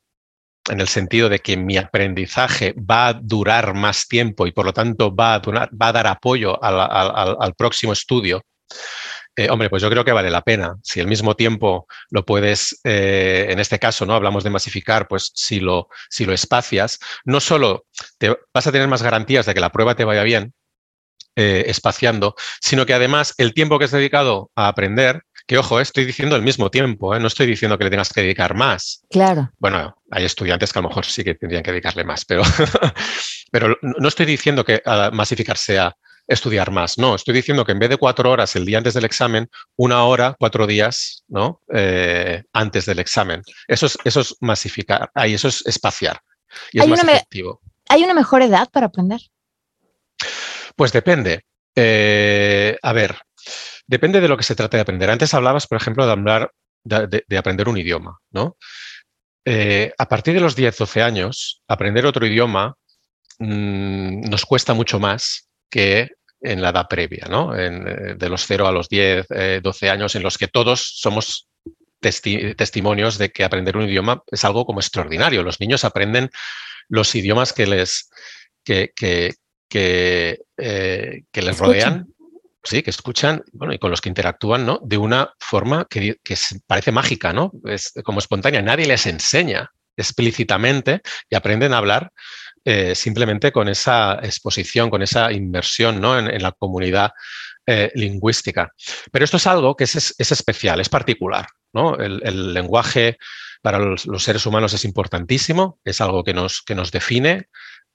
[0.71, 4.75] en el sentido de que mi aprendizaje va a durar más tiempo y por lo
[4.75, 8.43] tanto va a, va a dar apoyo al, próximo estudio,
[9.39, 10.75] eh, hombre, pues yo creo que vale la pena.
[10.83, 14.15] Si al mismo tiempo lo puedes, eh, en este caso, ¿no?
[14.15, 17.87] Hablamos de masificar, pues si lo, si lo espacias, no solo
[18.19, 20.55] te, vas a tener más garantías de que la prueba te vaya bien,
[21.37, 26.05] eh, espaciando, sino que además el tiempo que has dedicado a aprender que ojo, estoy
[26.05, 29.03] diciendo el mismo tiempo, no estoy diciendo que le tengas que dedicar más.
[29.09, 29.51] Claro.
[29.59, 32.43] Bueno, hay estudiantes que a lo mejor sí que tendrían que dedicarle más, pero,
[33.53, 35.97] pero no estoy diciendo que masificar sea
[36.29, 36.99] estudiar más.
[36.99, 40.05] No, estoy diciendo que en vez de cuatro horas el día antes del examen, una
[40.05, 41.61] hora, cuatro días ¿no?
[41.75, 43.43] Eh, antes del examen.
[43.67, 46.21] Eso es, eso es masificar, ahí eso es espaciar.
[46.73, 47.61] Y es más efectivo.
[47.89, 49.21] ¿Hay una mejor edad para aprender?
[50.77, 51.45] Pues depende.
[51.75, 53.17] Eh, a ver,
[53.89, 55.09] Depende de lo que se trate de aprender.
[55.09, 56.53] Antes hablabas, por ejemplo, de hablar
[56.85, 58.57] de, aprender un idioma, ¿no?
[59.47, 62.75] Eh, a partir de los 10, 12 años, aprender otro idioma
[63.39, 67.57] mm, nos cuesta mucho más que en la edad previa, ¿no?
[67.57, 69.27] Eh, de los 0 a los 10,
[69.63, 71.49] 12 eh, años, en los que todos somos
[72.01, 75.43] testimonios de que aprender un idioma es algo como extraordinario.
[75.43, 76.31] Los niños aprenden
[76.89, 78.09] los idiomas que les,
[78.65, 79.35] que, que,
[79.69, 80.39] que,
[81.33, 82.07] les rodean
[82.63, 84.81] sí, que escuchan bueno, y con los que interactúan ¿no?
[84.83, 86.17] de una forma que,
[86.67, 87.53] parece mágica, ¿no?
[87.65, 88.63] Es como espontánea.
[88.63, 92.13] Nadie les enseña explícitamente y aprenden a hablar
[92.65, 96.19] eh, simplemente con esa exposición, con esa inmersión ¿no?
[96.19, 97.13] en, la comunidad
[97.67, 98.73] eh, lingüística.
[99.13, 101.47] Pero esto es algo que es, especial, es particular.
[101.73, 101.97] ¿no?
[101.97, 103.19] El, lenguaje
[103.63, 107.49] para los, seres humanos es importantísimo, es algo que nos, que nos define,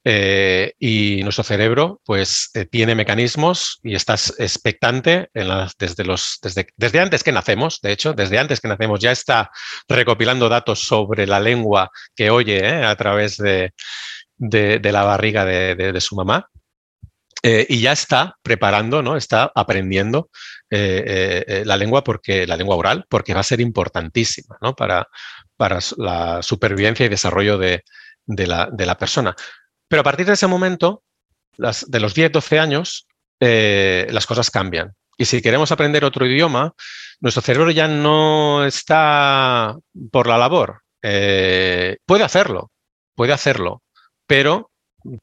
[0.05, 6.03] eh, y nuestro cerebro pues tiene mecanismos y estás expectante desde,
[6.41, 9.49] desde, desde, antes que nacemos, de hecho, desde antes que nacemos ya está
[9.87, 13.71] recopilando datos sobre la lengua que oye a través de,
[14.37, 16.49] de, la barriga de, su mamá.
[17.43, 19.17] y ya está preparando, ¿no?
[19.17, 20.29] está aprendiendo
[20.69, 24.75] la lengua porque la lengua oral, porque va a ser importantísima ¿no?
[24.75, 25.07] para,
[25.57, 27.83] para la supervivencia y desarrollo de,
[28.27, 29.35] la, de la persona.
[29.87, 31.03] Pero a partir de ese momento,
[31.57, 33.07] de los 10, 12 años,
[33.39, 34.95] eh, las cosas cambian.
[35.17, 36.73] Y si queremos aprender otro idioma,
[37.19, 39.75] nuestro cerebro ya no está
[40.11, 40.81] por la labor.
[41.03, 42.71] Eh, puede hacerlo,
[43.15, 43.82] puede hacerlo,
[44.27, 44.71] pero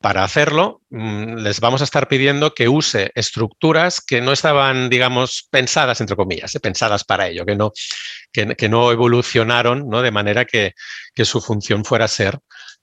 [0.00, 5.48] para hacerlo mm, les vamos a estar pidiendo que use estructuras que no estaban, digamos,
[5.50, 7.72] pensadas, entre comillas, eh, pensadas para ello, que no,
[8.32, 10.02] que, no evolucionaron ¿no?
[10.02, 10.74] de manera que,
[11.14, 12.38] que, su función fuera ser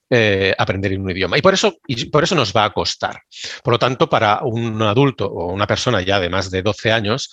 [0.09, 1.37] eh, aprender un idioma.
[1.37, 3.21] Y por, eso, y por eso nos va a costar.
[3.61, 7.29] Por lo tanto, para un adulto o una persona ya de más de 12 años,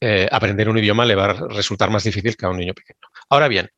[0.00, 2.98] eh, aprender un idioma le va a resultar más difícil que a un niño pequeño.
[3.28, 3.70] Ahora bien,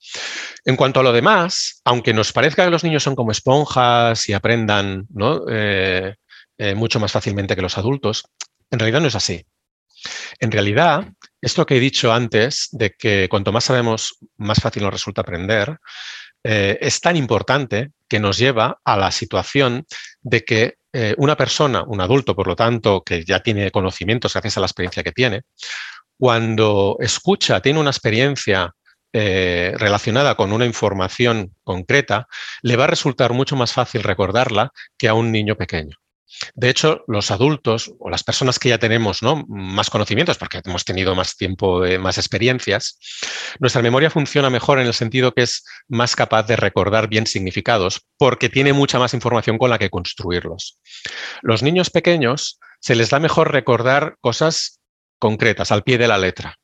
[0.65, 4.35] en cuanto a lo demás, aunque nos parezca que los niños son como esponjas y
[4.35, 5.07] aprendan
[5.51, 6.15] eh,
[6.75, 8.25] mucho más fácilmente que los adultos,
[8.71, 9.45] en realidad no es así.
[10.39, 11.09] En realidad,
[11.41, 15.79] esto que he dicho antes, de que cuanto más sabemos, más fácil nos resulta aprender,
[16.45, 19.87] eh, es tan importante que nos lleva a la situación
[20.21, 24.57] de que eh, una persona, un adulto, por lo tanto, que ya tiene conocimientos gracias
[24.57, 25.43] a la experiencia que tiene,
[26.17, 28.75] cuando escucha, tiene una experiencia
[29.13, 32.29] eh, relacionada con una información concreta,
[32.63, 35.97] le va a resultar mucho más fácil recordarla que a un niño pequeño.
[36.55, 41.15] De hecho, los adultos o las personas que ya tenemos más conocimientos, porque hemos tenido
[41.15, 42.99] más tiempo, más experiencias,
[43.59, 48.03] nuestra memoria funciona mejor en el sentido que es más capaz de recordar bien significados,
[48.19, 50.79] porque tiene mucha más información con la que construirlos.
[51.43, 54.81] Los niños pequeños se les da mejor recordar cosas
[55.19, 56.59] concretas, al pie de la letra,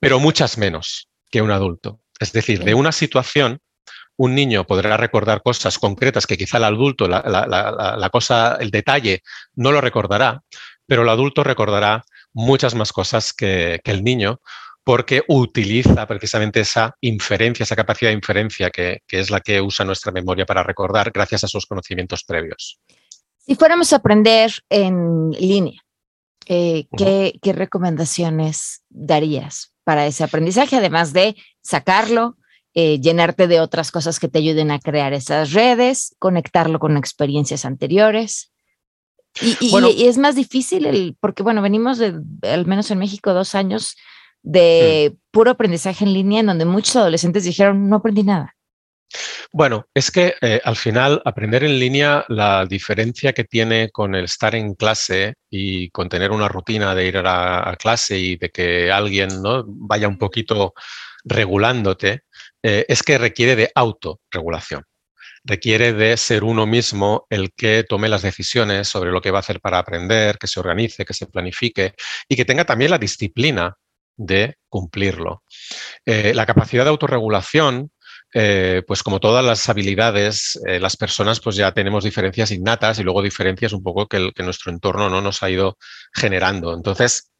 [0.00, 2.00] pero muchas menos que un adulto.
[2.20, 3.60] Es decir, de una situación
[4.18, 9.22] un niño podrá recordar cosas concretas que quizá el adulto, la, cosa, el detalle,
[9.54, 10.42] no lo recordará,
[10.86, 14.40] pero el adulto recordará muchas más cosas que, el niño
[14.82, 20.10] porque utiliza precisamente esa inferencia, esa capacidad de inferencia que, es la que usa nuestra
[20.12, 22.80] memoria para recordar gracias a sus conocimientos previos.
[23.36, 25.80] Si fuéramos a aprender en línea,
[26.46, 32.36] eh, ¿qué, ¿qué recomendaciones darías para ese aprendizaje, además de sacarlo,
[32.74, 37.64] eh, llenarte de otras cosas que te ayuden a crear esas redes, conectarlo con experiencias
[37.64, 38.52] anteriores.
[39.40, 43.96] Y, es más difícil el, porque bueno, venimos de, al menos en México, dos años
[44.42, 48.57] de puro aprendizaje en línea en donde muchos adolescentes dijeron, no aprendí nada.
[49.52, 54.24] Bueno, es que eh, al final aprender en línea, la diferencia que tiene con el
[54.24, 58.50] estar en clase y con tener una rutina de ir a, a clase y de
[58.50, 59.64] que alguien ¿no?
[59.66, 60.74] vaya un poquito
[61.24, 62.22] regulándote,
[62.62, 64.84] eh, es que requiere de autorregulación.
[65.44, 69.40] requiere de ser uno mismo el que tome las decisiones sobre lo que va a
[69.40, 71.94] hacer para aprender, que se organice, que se planifique
[72.28, 73.76] y que tenga también la disciplina
[74.16, 75.44] de cumplirlo.
[76.04, 77.92] Eh, la capacidad de autorregulación
[78.34, 83.02] eh, pues como todas las habilidades, eh, las personas pues ya tenemos diferencias innatas y
[83.02, 85.20] luego diferencias un poco que, nuestro entorno ¿no?
[85.20, 85.78] nos ha ido
[86.12, 86.74] generando.
[86.74, 87.30] Entonces,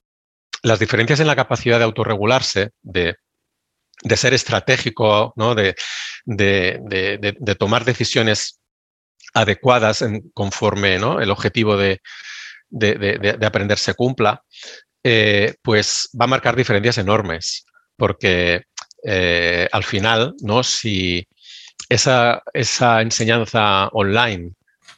[0.63, 3.17] las diferencias en la capacidad de autorregularse, de,
[4.17, 5.55] ser estratégico, ¿no?
[5.55, 5.75] de,
[6.25, 8.61] de, tomar decisiones
[9.35, 12.01] adecuadas conforme el objetivo de,
[13.45, 14.43] aprender se cumpla,
[15.05, 17.65] eh, pues va a marcar diferencias enormes,
[17.97, 18.65] porque
[19.03, 20.63] eh, al final, ¿no?
[20.63, 21.27] si
[21.89, 24.53] esa, enseñanza online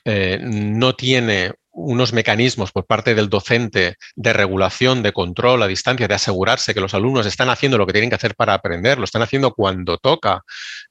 [0.04, 6.08] eh, no tiene unos mecanismos por parte del docente de regulación, de control a distancia,
[6.08, 9.04] de asegurarse que los alumnos están haciendo lo que tienen que hacer para aprender, lo
[9.04, 10.42] están haciendo cuando toca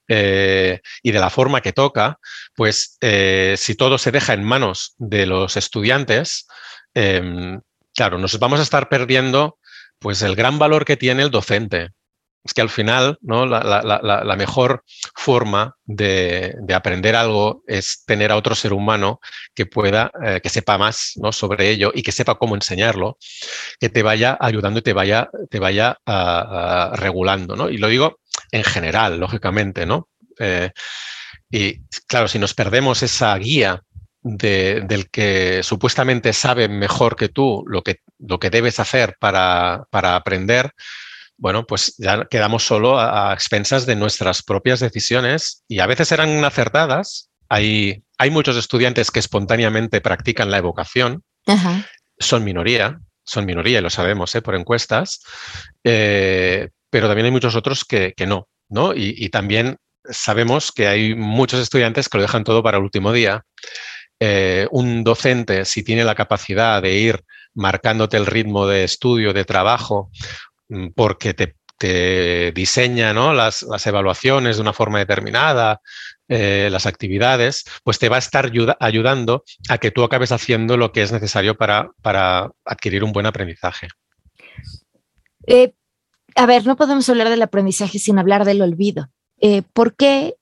[0.08, 2.18] eh, y de la forma que toca,
[2.54, 2.96] pues
[3.56, 6.46] si todo se deja en manos de los estudiantes,
[6.94, 7.60] em,
[7.94, 9.58] claro, nos vamos a estar perdiendo
[9.98, 11.90] pues el gran valor que tiene el docente,
[12.42, 13.44] es que al final ¿no?
[13.46, 14.82] la, mejor
[15.14, 19.20] forma de, aprender algo es tener a otro ser humano
[19.54, 21.32] que pueda, eh, que sepa más ¿no?
[21.32, 23.18] sobre ello y que sepa cómo enseñarlo,
[23.78, 25.98] que te vaya ayudando y te vaya, te vaya
[26.94, 27.56] regulando.
[27.56, 27.68] ¿no?
[27.68, 30.08] Y lo digo en general, lógicamente, ¿no?
[30.38, 30.70] Eh,
[31.50, 33.82] y claro, si nos perdemos esa guía
[34.22, 40.16] del que supuestamente sabe mejor que tú lo que, lo que debes hacer para, para
[40.16, 40.72] aprender,
[41.40, 46.44] bueno, pues ya quedamos solo a, expensas de nuestras propias decisiones y a veces eran
[46.44, 47.30] acertadas.
[47.48, 51.24] Hay, hay muchos estudiantes que espontáneamente practican la evocación,
[52.18, 54.42] son minoría, son minoría y lo sabemos ¿eh?
[54.42, 55.22] por encuestas,
[55.82, 58.92] eh, pero también hay muchos otros que, no, ¿no?
[58.94, 63.44] Y, también sabemos que hay muchos estudiantes que lo dejan todo para el último día.
[64.20, 67.24] Eh, un docente, si tiene la capacidad de ir
[67.54, 70.10] marcándote el ritmo de estudio, de trabajo,
[70.94, 75.80] porque te, diseña las, evaluaciones de una forma determinada,
[76.28, 80.92] eh, las actividades, pues te va a estar ayudando a que tú acabes haciendo lo
[80.92, 83.88] que es necesario para, adquirir un buen aprendizaje.
[85.46, 85.72] Eh,
[86.36, 89.08] a ver, no podemos hablar del aprendizaje sin hablar del olvido.
[89.40, 90.34] Eh, ¿Por qué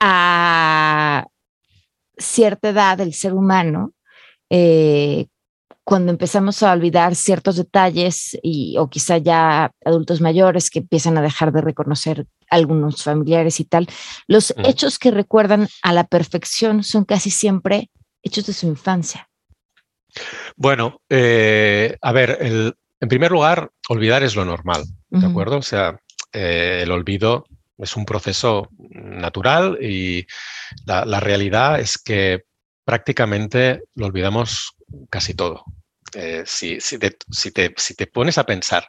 [0.00, 1.26] a
[2.16, 3.92] cierta edad del ser humano,
[5.86, 11.22] cuando empezamos a olvidar ciertos detalles y, o quizá ya adultos mayores que empiezan a
[11.22, 13.86] dejar de reconocer algunos familiares y tal,
[14.26, 17.88] los hechos que recuerdan a la perfección son casi siempre
[18.24, 19.30] hechos de su infancia.
[20.56, 25.58] Bueno, eh, a ver, en primer lugar, olvidar es lo normal, ¿de acuerdo?
[25.58, 26.00] O sea,
[26.32, 27.44] eh, el olvido
[27.78, 30.26] es un proceso natural y
[30.84, 32.42] la realidad es que
[32.84, 34.75] prácticamente lo olvidamos
[35.10, 35.64] casi todo.
[36.14, 38.88] Eh, si, te, pones a pensar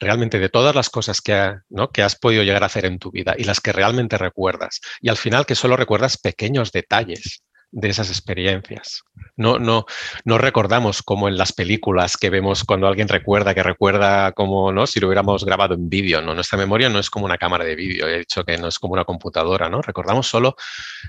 [0.00, 1.54] realmente de todas las cosas que,
[1.92, 5.08] que has podido llegar a hacer en tu vida y las que realmente recuerdas, y
[5.08, 9.02] al final que solo recuerdas pequeños detalles de esas experiencias.
[9.36, 9.84] No, no,
[10.24, 14.86] no recordamos como en las películas que vemos cuando alguien recuerda, que recuerda como ¿no?
[14.86, 16.22] si lo hubiéramos grabado en vídeo.
[16.22, 16.34] ¿no?
[16.34, 18.94] Nuestra memoria no es como una cámara de vídeo, he dicho que no es como
[18.94, 19.82] una computadora, ¿no?
[19.82, 20.54] Recordamos solo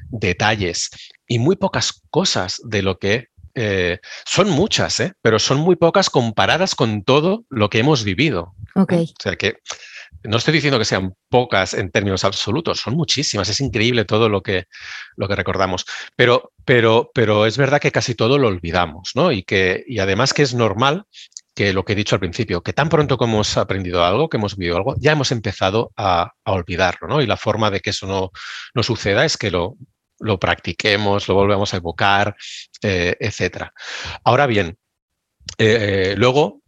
[0.10, 0.90] detalles
[1.28, 5.14] y muy pocas cosas de lo que eh, son muchas, ¿eh?
[5.22, 8.54] pero son muy pocas comparadas con todo lo que hemos vivido.
[8.76, 9.60] O sea que
[10.24, 14.42] no estoy diciendo que sean pocas en términos absolutos, son muchísimas, es increíble todo lo
[14.42, 14.66] que,
[15.16, 19.32] lo que recordamos, pero, pero, pero es verdad que casi todo lo olvidamos, ¿no?
[19.32, 21.06] Y, que, y además que es normal
[21.54, 24.38] que lo que he dicho al principio, que tan pronto como hemos aprendido algo, que
[24.38, 27.22] hemos vivido algo, ya hemos empezado a, olvidarlo, ¿no?
[27.22, 28.32] Y la forma de que eso no,
[28.74, 29.78] no suceda es que lo,
[30.20, 32.36] lo practiquemos, lo volvemos a evocar,
[32.82, 33.70] eh, etc.
[34.24, 34.78] Ahora bien,
[35.58, 36.62] eh, eh, luego,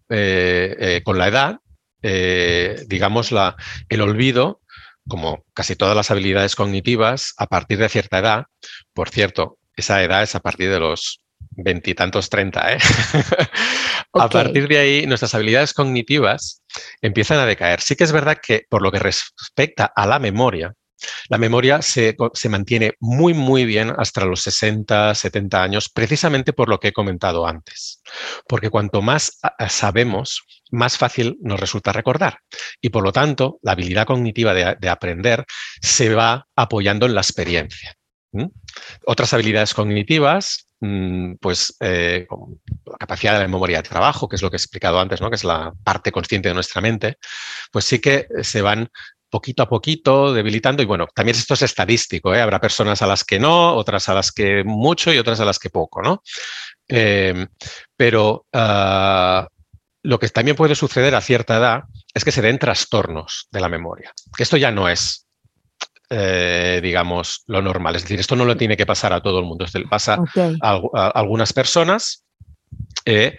[1.03, 1.59] con la edad,
[2.87, 3.57] digamos, la,
[3.89, 4.61] el olvido,
[5.07, 8.45] como casi todas las habilidades cognitivas, a partir de cierta edad,
[8.93, 12.77] por cierto, esa edad es a partir de los veintitantos, treinta, ¿eh?
[14.13, 16.63] A partir de ahí, nuestras habilidades cognitivas
[17.01, 17.81] empiezan a decaer.
[17.81, 20.73] Sí que es verdad que por lo que respecta a la memoria,
[21.29, 22.15] la memoria se,
[22.49, 27.47] mantiene muy, muy bien hasta los 60, 70 años, precisamente por lo que he comentado
[27.47, 28.01] antes.
[28.47, 29.39] Porque cuanto más
[29.69, 32.39] sabemos, más fácil nos resulta recordar.
[32.81, 35.45] Y por lo tanto, la habilidad cognitiva de, aprender
[35.81, 37.95] se va apoyando en la experiencia.
[39.05, 42.27] Otras habilidades cognitivas, mm, pues eh,
[42.85, 45.29] la capacidad de la memoria de trabajo, que es lo que he explicado antes, ¿no?
[45.29, 47.17] que es la parte consciente de nuestra mente,
[47.71, 48.89] pues sí que se van
[49.29, 50.83] poquito a poquito, debilitando.
[50.83, 52.41] Y bueno, también esto es estadístico, ¿eh?
[52.41, 55.59] habrá personas a las que no, otras a las que mucho y otras a las
[55.59, 56.21] que poco, ¿no?
[56.87, 57.47] Em,
[57.95, 59.47] pero ah,
[60.03, 63.69] lo que también puede suceder a cierta edad es que se den trastornos de la
[63.69, 65.27] memoria, que esto ya no es
[66.09, 67.97] eh, digamos, lo normal.
[67.97, 69.65] Es decir, esto no lo tiene que pasar a todo el mundo.
[69.65, 70.17] Esto le pasa
[70.61, 72.23] a, algunas personas
[73.03, 73.35] eh,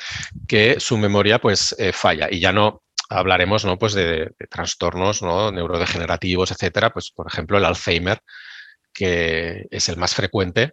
[0.47, 3.79] que su memoria pues eh, falla y ya no hablaremos ¿no?
[3.79, 5.51] Pues de, trastornos ¿no?
[5.53, 8.21] neurodegenerativos, etcétera, pues por ejemplo el Alzheimer,
[8.93, 10.73] que es el más frecuente,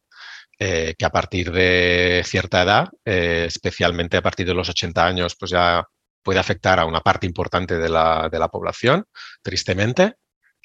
[0.58, 5.86] que a partir de cierta edad, especialmente a partir de los 80 años, pues ya
[6.26, 9.06] puede afectar a una parte importante de la, de la población,
[9.44, 10.16] tristemente.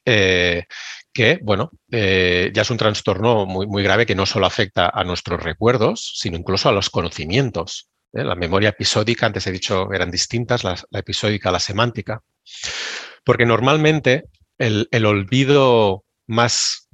[0.06, 0.64] Eh,
[1.12, 5.04] que, bueno, eh, ya es un trastorno muy, muy grave que no solo afecta a
[5.04, 7.89] nuestros recuerdos, sino incluso a los conocimientos.
[8.12, 8.24] ¿Eh?
[8.24, 12.22] La memoria episódica, antes he dicho, eran distintas, la, episódica, la semántica,
[13.24, 14.24] porque normalmente
[14.58, 16.88] el, olvido más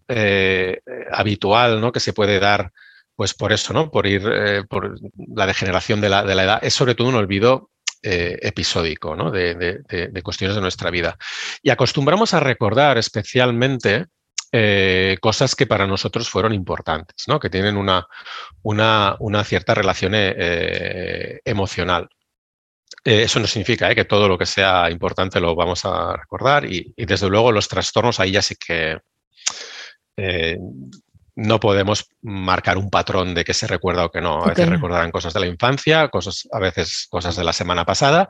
[1.10, 1.90] habitual ¿no?
[1.90, 2.70] que se puede dar
[3.16, 3.90] pues por eso, ¿no?
[3.90, 4.22] Por ir
[4.68, 4.98] por
[5.34, 7.70] la degeneración de la, de la, edad, es sobre todo un olvido
[8.08, 9.32] eh, episódico ¿no?
[9.32, 9.82] de,
[10.22, 11.18] cuestiones de nuestra vida.
[11.60, 14.06] Y acostumbramos a recordar especialmente
[14.52, 17.38] eh, cosas que para nosotros fueron importantes, ¿no?
[17.40, 18.06] que tienen una,
[18.62, 22.08] una, una cierta relación eh, emocional.
[23.04, 27.06] eso no significa que todo lo que sea importante lo vamos a recordar y, y
[27.06, 28.98] desde luego los trastornos ahí ya sí que
[31.36, 34.42] no podemos marcar un patrón de que se recuerda o que no.
[34.42, 38.28] A veces recordarán cosas de la infancia, cosas, a veces cosas de la semana pasada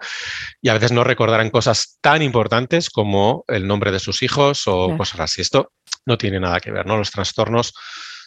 [0.61, 4.96] y a veces no recordarán cosas tan importantes como el nombre de sus hijos o
[4.96, 5.40] cosas así.
[5.40, 5.72] Esto
[6.04, 6.96] no tiene nada que ver, ¿no?
[6.96, 7.74] Los trastornos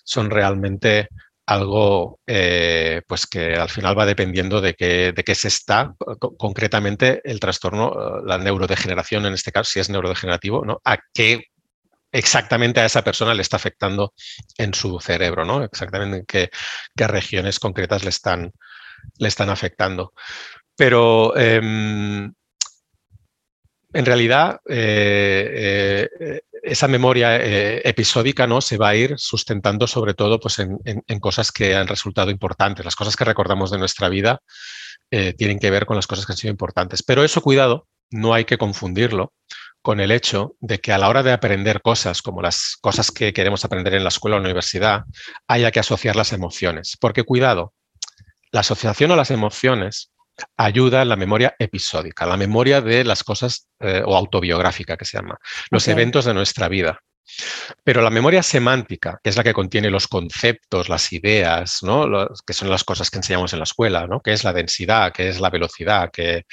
[0.05, 1.09] son realmente
[1.45, 5.93] algo eh, pues que al final va dependiendo de qué, de qué se está,
[6.37, 10.79] concretamente el trastorno, la neurodegeneración en este caso, si es neurodegenerativo, ¿no?
[10.85, 11.47] a qué
[12.11, 14.13] exactamente a esa persona le está afectando
[14.57, 15.63] en su cerebro, ¿no?
[15.63, 18.51] Exactamente en qué, regiones concretas le están,
[19.17, 20.13] le están afectando.
[20.75, 22.33] Pero em,
[23.91, 28.61] en realidad eh, eh, esa memoria eh, episódica ¿no?
[28.61, 32.85] se va a ir sustentando sobre todo pues, en, en, cosas que han resultado importantes.
[32.85, 34.41] Las cosas que recordamos de nuestra vida
[35.09, 37.01] tienen que ver con las cosas que han sido importantes.
[37.01, 39.33] Pero eso, cuidado, no hay que confundirlo
[39.81, 43.33] con el hecho de que a la hora de aprender cosas, como las cosas que
[43.33, 45.03] queremos aprender en la escuela o la universidad,
[45.47, 46.97] haya que asociar las emociones.
[46.99, 47.73] Porque cuidado,
[48.51, 50.11] la asociación a las emociones
[50.57, 55.17] ayuda en la memoria episódica, la memoria de las cosas eh, o autobiográfica que se
[55.17, 55.37] llama,
[55.69, 56.99] los eventos de nuestra vida.
[57.83, 62.27] Pero la memoria semántica, que es la que contiene los conceptos, las ideas, ¿no?
[62.45, 64.19] que son las cosas que enseñamos en la escuela, ¿no?
[64.19, 66.45] que es la densidad, que es la velocidad, que,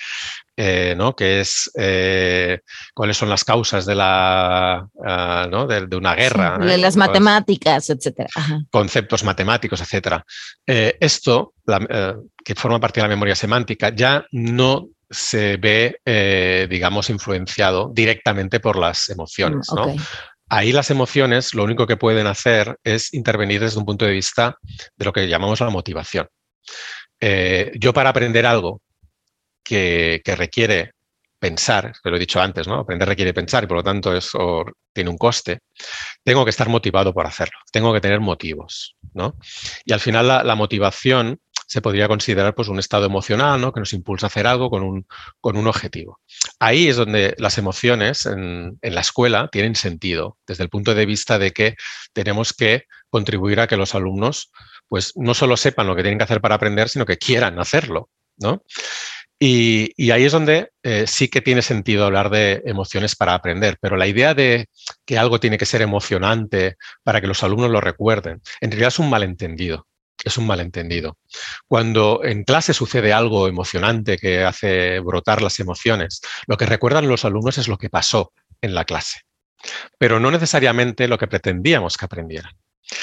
[0.56, 1.14] eh, ¿no?
[1.14, 2.60] que es eh,
[2.94, 5.66] cuáles son las causas de, la, ah, ¿no?
[5.66, 6.58] de, una guerra.
[6.62, 6.78] ¿eh?
[6.78, 8.28] las matemáticas, etcétera.
[8.70, 10.24] Conceptos matemáticos, etcétera.
[10.66, 11.54] esto,
[12.44, 18.78] que forma parte de la memoria semántica, ya no se ve, digamos, influenciado directamente por
[18.78, 19.68] las emociones.
[19.74, 19.94] ¿no?
[20.48, 24.56] Ahí las emociones lo único que pueden hacer es intervenir desde un punto de vista
[24.96, 26.28] de lo que llamamos la motivación.
[27.20, 28.82] Eh, yo para aprender algo
[29.66, 30.92] que, requiere
[31.38, 32.80] pensar, que lo he dicho antes, ¿no?
[32.80, 35.60] Aprender requiere pensar y por lo tanto eso tiene un coste,
[36.24, 39.36] tengo que estar motivado por hacerlo, tengo que tener motivos, ¿no?
[39.84, 43.72] Y al final la motivación se podría considerar pues, un estado emocional ¿no?
[43.72, 45.06] que nos impulsa a hacer algo con un,
[45.40, 46.20] con un objetivo.
[46.60, 51.06] Ahí es donde las emociones en, en, la escuela tienen sentido, desde el punto de
[51.06, 51.74] vista de que
[52.12, 54.52] tenemos que contribuir a que los alumnos
[54.88, 58.10] pues, no solo sepan lo que tienen que hacer para aprender, sino que quieran hacerlo.
[58.38, 58.62] ¿no?
[59.38, 63.96] Y, ahí es donde eh, sí que tiene sentido hablar de emociones para aprender, pero
[63.96, 64.66] la idea de
[65.04, 68.98] que algo tiene que ser emocionante para que los alumnos lo recuerden, en realidad es
[68.98, 69.86] un malentendido
[70.24, 71.18] es un malentendido.
[71.68, 77.24] Cuando en clase sucede algo emocionante que hace brotar las emociones, lo que recuerdan los
[77.24, 79.20] alumnos es lo que pasó en la clase,
[79.98, 82.52] pero no necesariamente lo que pretendíamos que aprendieran.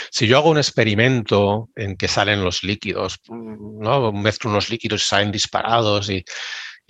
[0.10, 4.12] Si yo hago un experimento en que salen los líquidos, ¿no?
[4.12, 6.24] mezclo unos líquidos y salen disparados y,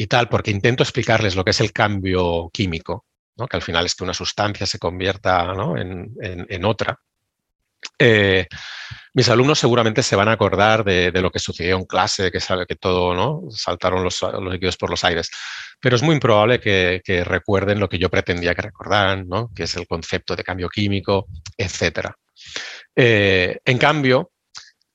[0.07, 3.05] tal, porque intento explicarles lo que es el cambio químico,
[3.49, 6.99] que al final es que una sustancia se convierta en, otra,
[7.97, 8.47] eh,
[9.13, 12.65] mis alumnos seguramente se van a acordar de, lo que sucedió en clase, que sabe
[12.65, 13.43] que todo, ¿no?
[13.51, 15.29] Saltaron los, líquidos por los aires.
[15.79, 19.51] Pero es muy improbable que, recuerden lo que yo pretendía que recordaran, ¿no?
[19.55, 21.27] Que es el concepto de cambio químico,
[21.57, 22.09] etc.
[22.95, 24.31] Eh, en cambio,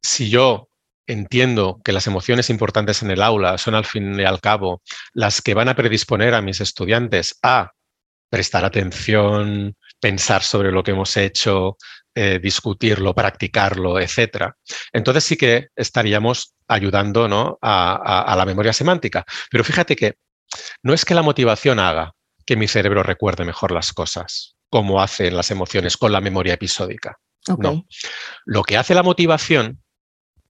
[0.02, 0.68] si yo
[1.06, 4.82] entiendo que las emociones importantes en el aula son al fin y al cabo
[5.14, 7.72] las que van a predisponer a mis estudiantes a
[8.30, 11.78] prestar atención, pensar sobre lo que hemos hecho,
[12.14, 14.52] eh, discutirlo, practicarlo, etc.
[14.92, 17.58] Entonces sí que estaríamos ayudando ¿no?
[17.62, 19.24] a, la memoria semántica.
[19.50, 20.16] Pero fíjate que
[20.82, 22.12] no es que la motivación haga
[22.44, 27.18] que mi cerebro recuerde mejor las cosas, como hacen las emociones con la memoria episódica.
[27.56, 27.84] No.
[28.44, 29.82] Lo que hace la motivación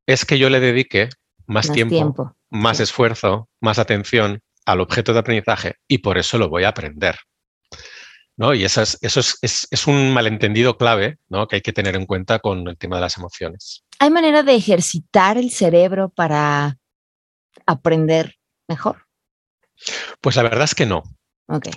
[0.07, 1.09] es que yo le dedique
[1.47, 6.65] más, tiempo, más esfuerzo, más atención al objeto de aprendizaje y por eso lo voy
[6.65, 7.17] a aprender.
[8.39, 8.55] ¿no?
[8.55, 11.49] Y eso, es, eso es, un malentendido clave ¿no?
[11.49, 13.85] que hay que tener en cuenta con el tema de las emociones.
[13.99, 16.79] ¿Hay manera de ejercitar el cerebro para
[17.67, 18.37] aprender
[18.69, 19.07] mejor?
[20.21, 21.03] Pues la verdad es que no.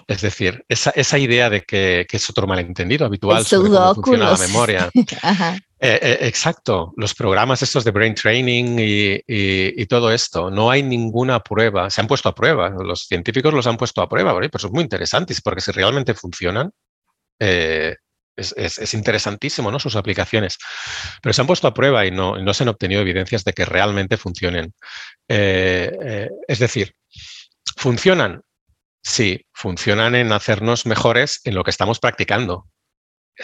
[0.08, 4.90] Es decir, esa, idea de que, es otro malentendido habitual sobre cómo funciona la memoria.
[5.84, 11.40] Eh, eh, exacto, los programas estos de brain training y, todo esto, no hay ninguna
[11.40, 14.50] prueba, se han puesto a prueba, los científicos los han puesto a prueba, ¿vale?
[14.50, 16.70] pues son muy interesantes porque si realmente funcionan,
[17.40, 17.96] eh,
[18.36, 19.80] es, interesantísimo ¿no?
[19.80, 20.60] sus aplicaciones,
[21.20, 23.66] pero se han puesto a prueba y no, no se han obtenido evidencias de que
[23.66, 24.76] realmente funcionen.
[25.28, 26.94] es decir,
[27.76, 28.44] ¿funcionan?
[29.04, 32.68] Sí, funcionan en hacernos mejores en lo que estamos practicando.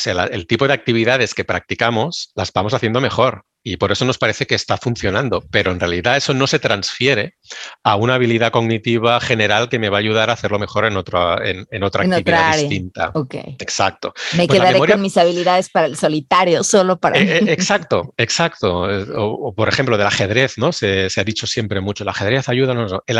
[0.05, 4.45] el, tipo de actividades que practicamos las vamos haciendo mejor y por eso nos parece
[4.45, 7.35] que está funcionando, pero en realidad eso no se transfiere
[7.83, 11.37] a una habilidad cognitiva general que me va a ayudar a hacerlo mejor en otra,
[11.43, 13.11] en, otra actividad distinta.
[13.59, 14.13] Exacto.
[14.37, 17.19] Me pues quedaré con mis habilidades para el solitario, solo para...
[17.19, 18.89] Eh, eh, exacto, exacto.
[18.89, 20.71] Eh, o, por ejemplo, del ajedrez, ¿no?
[20.71, 23.01] Se, ha dicho siempre mucho, el ajedrez ayuda.
[23.05, 23.19] El,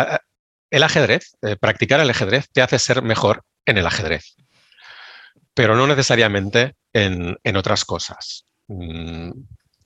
[0.70, 4.36] el ajedrez, eh, practicar el ajedrez te hace ser mejor en el ajedrez,
[5.54, 8.46] pero no necesariamente en, otras cosas.
[8.68, 9.32] Mm,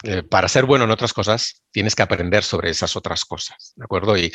[0.04, 3.84] eh, para ser bueno en otras cosas, tienes que aprender sobre esas otras cosas, ¿de
[3.84, 4.18] acuerdo?
[4.18, 4.34] Y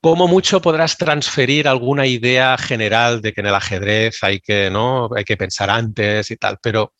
[0.00, 5.08] como mucho podrás transferir alguna idea general de que en el ajedrez hay que, ¿no?
[5.14, 6.94] hay que pensar antes y tal, pero,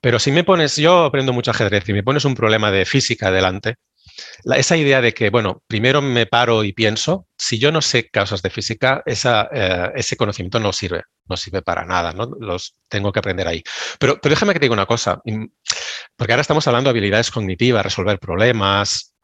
[0.00, 3.30] pero si me pones, yo aprendo mucho ajedrez y me pones un problema de física
[3.30, 3.76] delante,
[4.56, 8.42] esa idea de que, bueno, primero me paro y pienso, si yo no sé causas
[8.42, 12.30] de física, eh, ese conocimiento no sirve, no sirve para nada, ¿no?
[12.38, 13.62] Los tengo que aprender ahí.
[13.98, 15.20] Pero, pero déjame que te diga una cosa,
[16.16, 19.14] porque ahora estamos hablando de habilidades cognitivas, resolver problemas,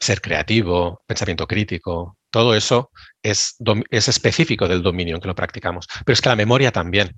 [0.00, 2.90] ser creativo, pensamiento crítico, todo eso
[3.22, 3.56] es,
[3.90, 7.14] es específico del dominio en que lo practicamos, pero es que la memoria también.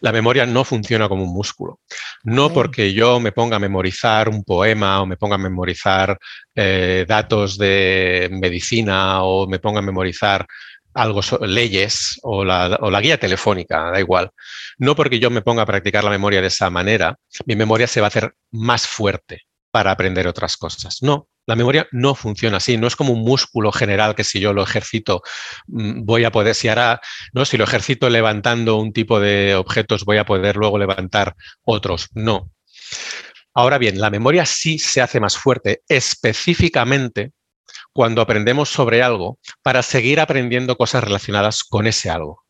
[0.00, 1.80] La memoria no funciona como un músculo.
[2.24, 6.18] No porque yo me ponga a memorizar un poema o me ponga a memorizar
[6.54, 10.46] eh, datos de medicina o me ponga a memorizar
[10.94, 14.30] algo, leyes o la, o la, guía telefónica, da igual.
[14.78, 18.00] No porque yo me ponga a practicar la memoria de esa manera, mi memoria se
[18.00, 21.02] va a hacer más fuerte para aprender otras cosas.
[21.02, 24.52] No, la memoria no funciona así, no es como un músculo general que si yo
[24.52, 25.22] lo ejercito
[25.68, 27.00] mm, voy a poder, si ahora,
[27.32, 27.44] ¿no?
[27.44, 32.08] si lo ejercito levantando un tipo de objetos voy a poder luego levantar otros.
[32.12, 32.50] No.
[33.54, 37.32] Ahora bien, la memoria sí se hace más fuerte específicamente
[37.92, 42.44] cuando aprendemos sobre algo para seguir aprendiendo cosas relacionadas con ese algo,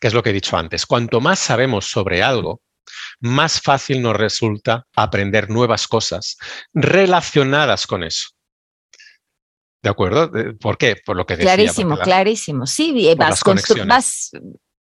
[0.00, 0.84] que es lo que he dicho antes.
[0.84, 2.60] Cuanto más sabemos sobre algo,
[3.20, 6.36] más fácil nos resulta aprender nuevas cosas
[6.72, 8.28] relacionadas con eso.
[9.82, 10.30] ¿De acuerdo?
[10.60, 10.96] ¿Por qué?
[11.04, 11.54] Por lo que decía.
[11.54, 12.66] Clarísimo, clarísimo.
[12.66, 13.40] Sí, vas,
[13.86, 14.30] vas,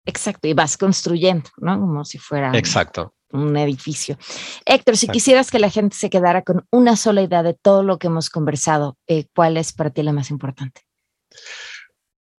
[0.05, 1.79] exacto, y vas construyendo, ¿no?
[1.79, 3.13] Como si fuera exacto.
[3.31, 4.17] un edificio.
[4.65, 7.99] Héctor, si quisieras que la gente se quedara con una sola idea de todo lo
[7.99, 10.81] que hemos conversado, eh, ¿cuál es para ti la más importante?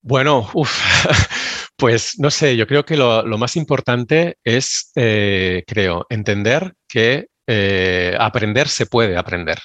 [0.02, 0.48] Bueno,
[1.78, 8.16] pues no sé, yo creo que lo, más importante es, eh, creo, entender que eh,
[8.18, 9.60] aprender se puede aprender.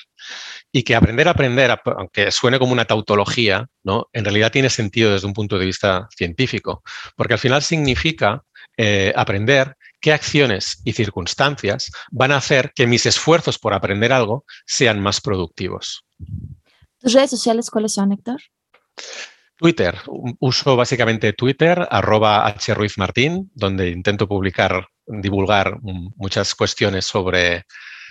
[0.71, 4.09] Y que aprender a aprender, aunque suene como una tautología, ¿no?
[4.13, 6.83] en realidad tiene sentido desde un punto de vista científico,
[7.15, 8.43] porque al final significa
[8.77, 14.45] eh, aprender qué acciones y circunstancias van a hacer que mis esfuerzos por aprender algo
[14.67, 16.05] sean más productivos.
[16.99, 18.39] ¿Tus redes sociales cuáles son, Héctor?
[19.63, 19.95] Twitter.
[20.39, 27.63] Uso básicamente Twitter, arroba hruizmartín, donde intento publicar, divulgar muchas cuestiones sobre,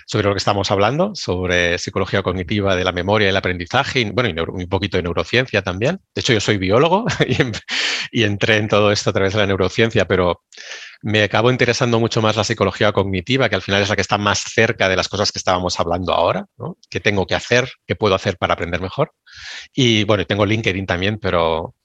[0.05, 4.09] sobre lo que estamos hablando, sobre psicología cognitiva de la memoria y el aprendizaje, y,
[4.11, 5.99] bueno, y un poquito de neurociencia también.
[6.13, 7.05] De hecho, yo soy biólogo
[8.11, 10.43] y, entré en todo esto a través de la neurociencia, pero
[11.01, 14.17] me acabo interesando mucho más la psicología cognitiva, que al final es la que está
[14.17, 16.77] más cerca de las cosas que estábamos hablando ahora, ¿no?
[16.89, 17.71] ¿Qué tengo que hacer?
[17.85, 19.13] ¿Qué puedo hacer para aprender mejor?
[19.73, 21.75] Y bueno, tengo LinkedIn también, pero...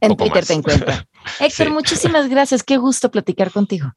[0.00, 0.92] En Twitter te encuentro.
[1.40, 2.62] Héctor, muchísimas gracias.
[2.62, 3.94] Qué gusto platicar contigo.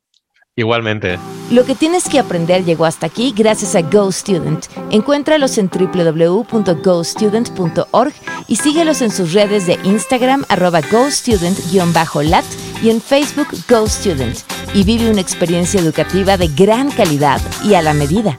[0.55, 1.17] Igualmente.
[1.49, 4.67] Lo que tienes que aprender llegó hasta aquí gracias a GoStudent.
[4.91, 8.13] Encuéntralos en www.gostudent.org
[8.47, 12.45] y síguelos en sus redes de Instagram arroba gostudent-lat
[12.83, 14.37] y en Facebook Go Student
[14.75, 18.37] y vive una experiencia educativa de gran calidad y a la medida.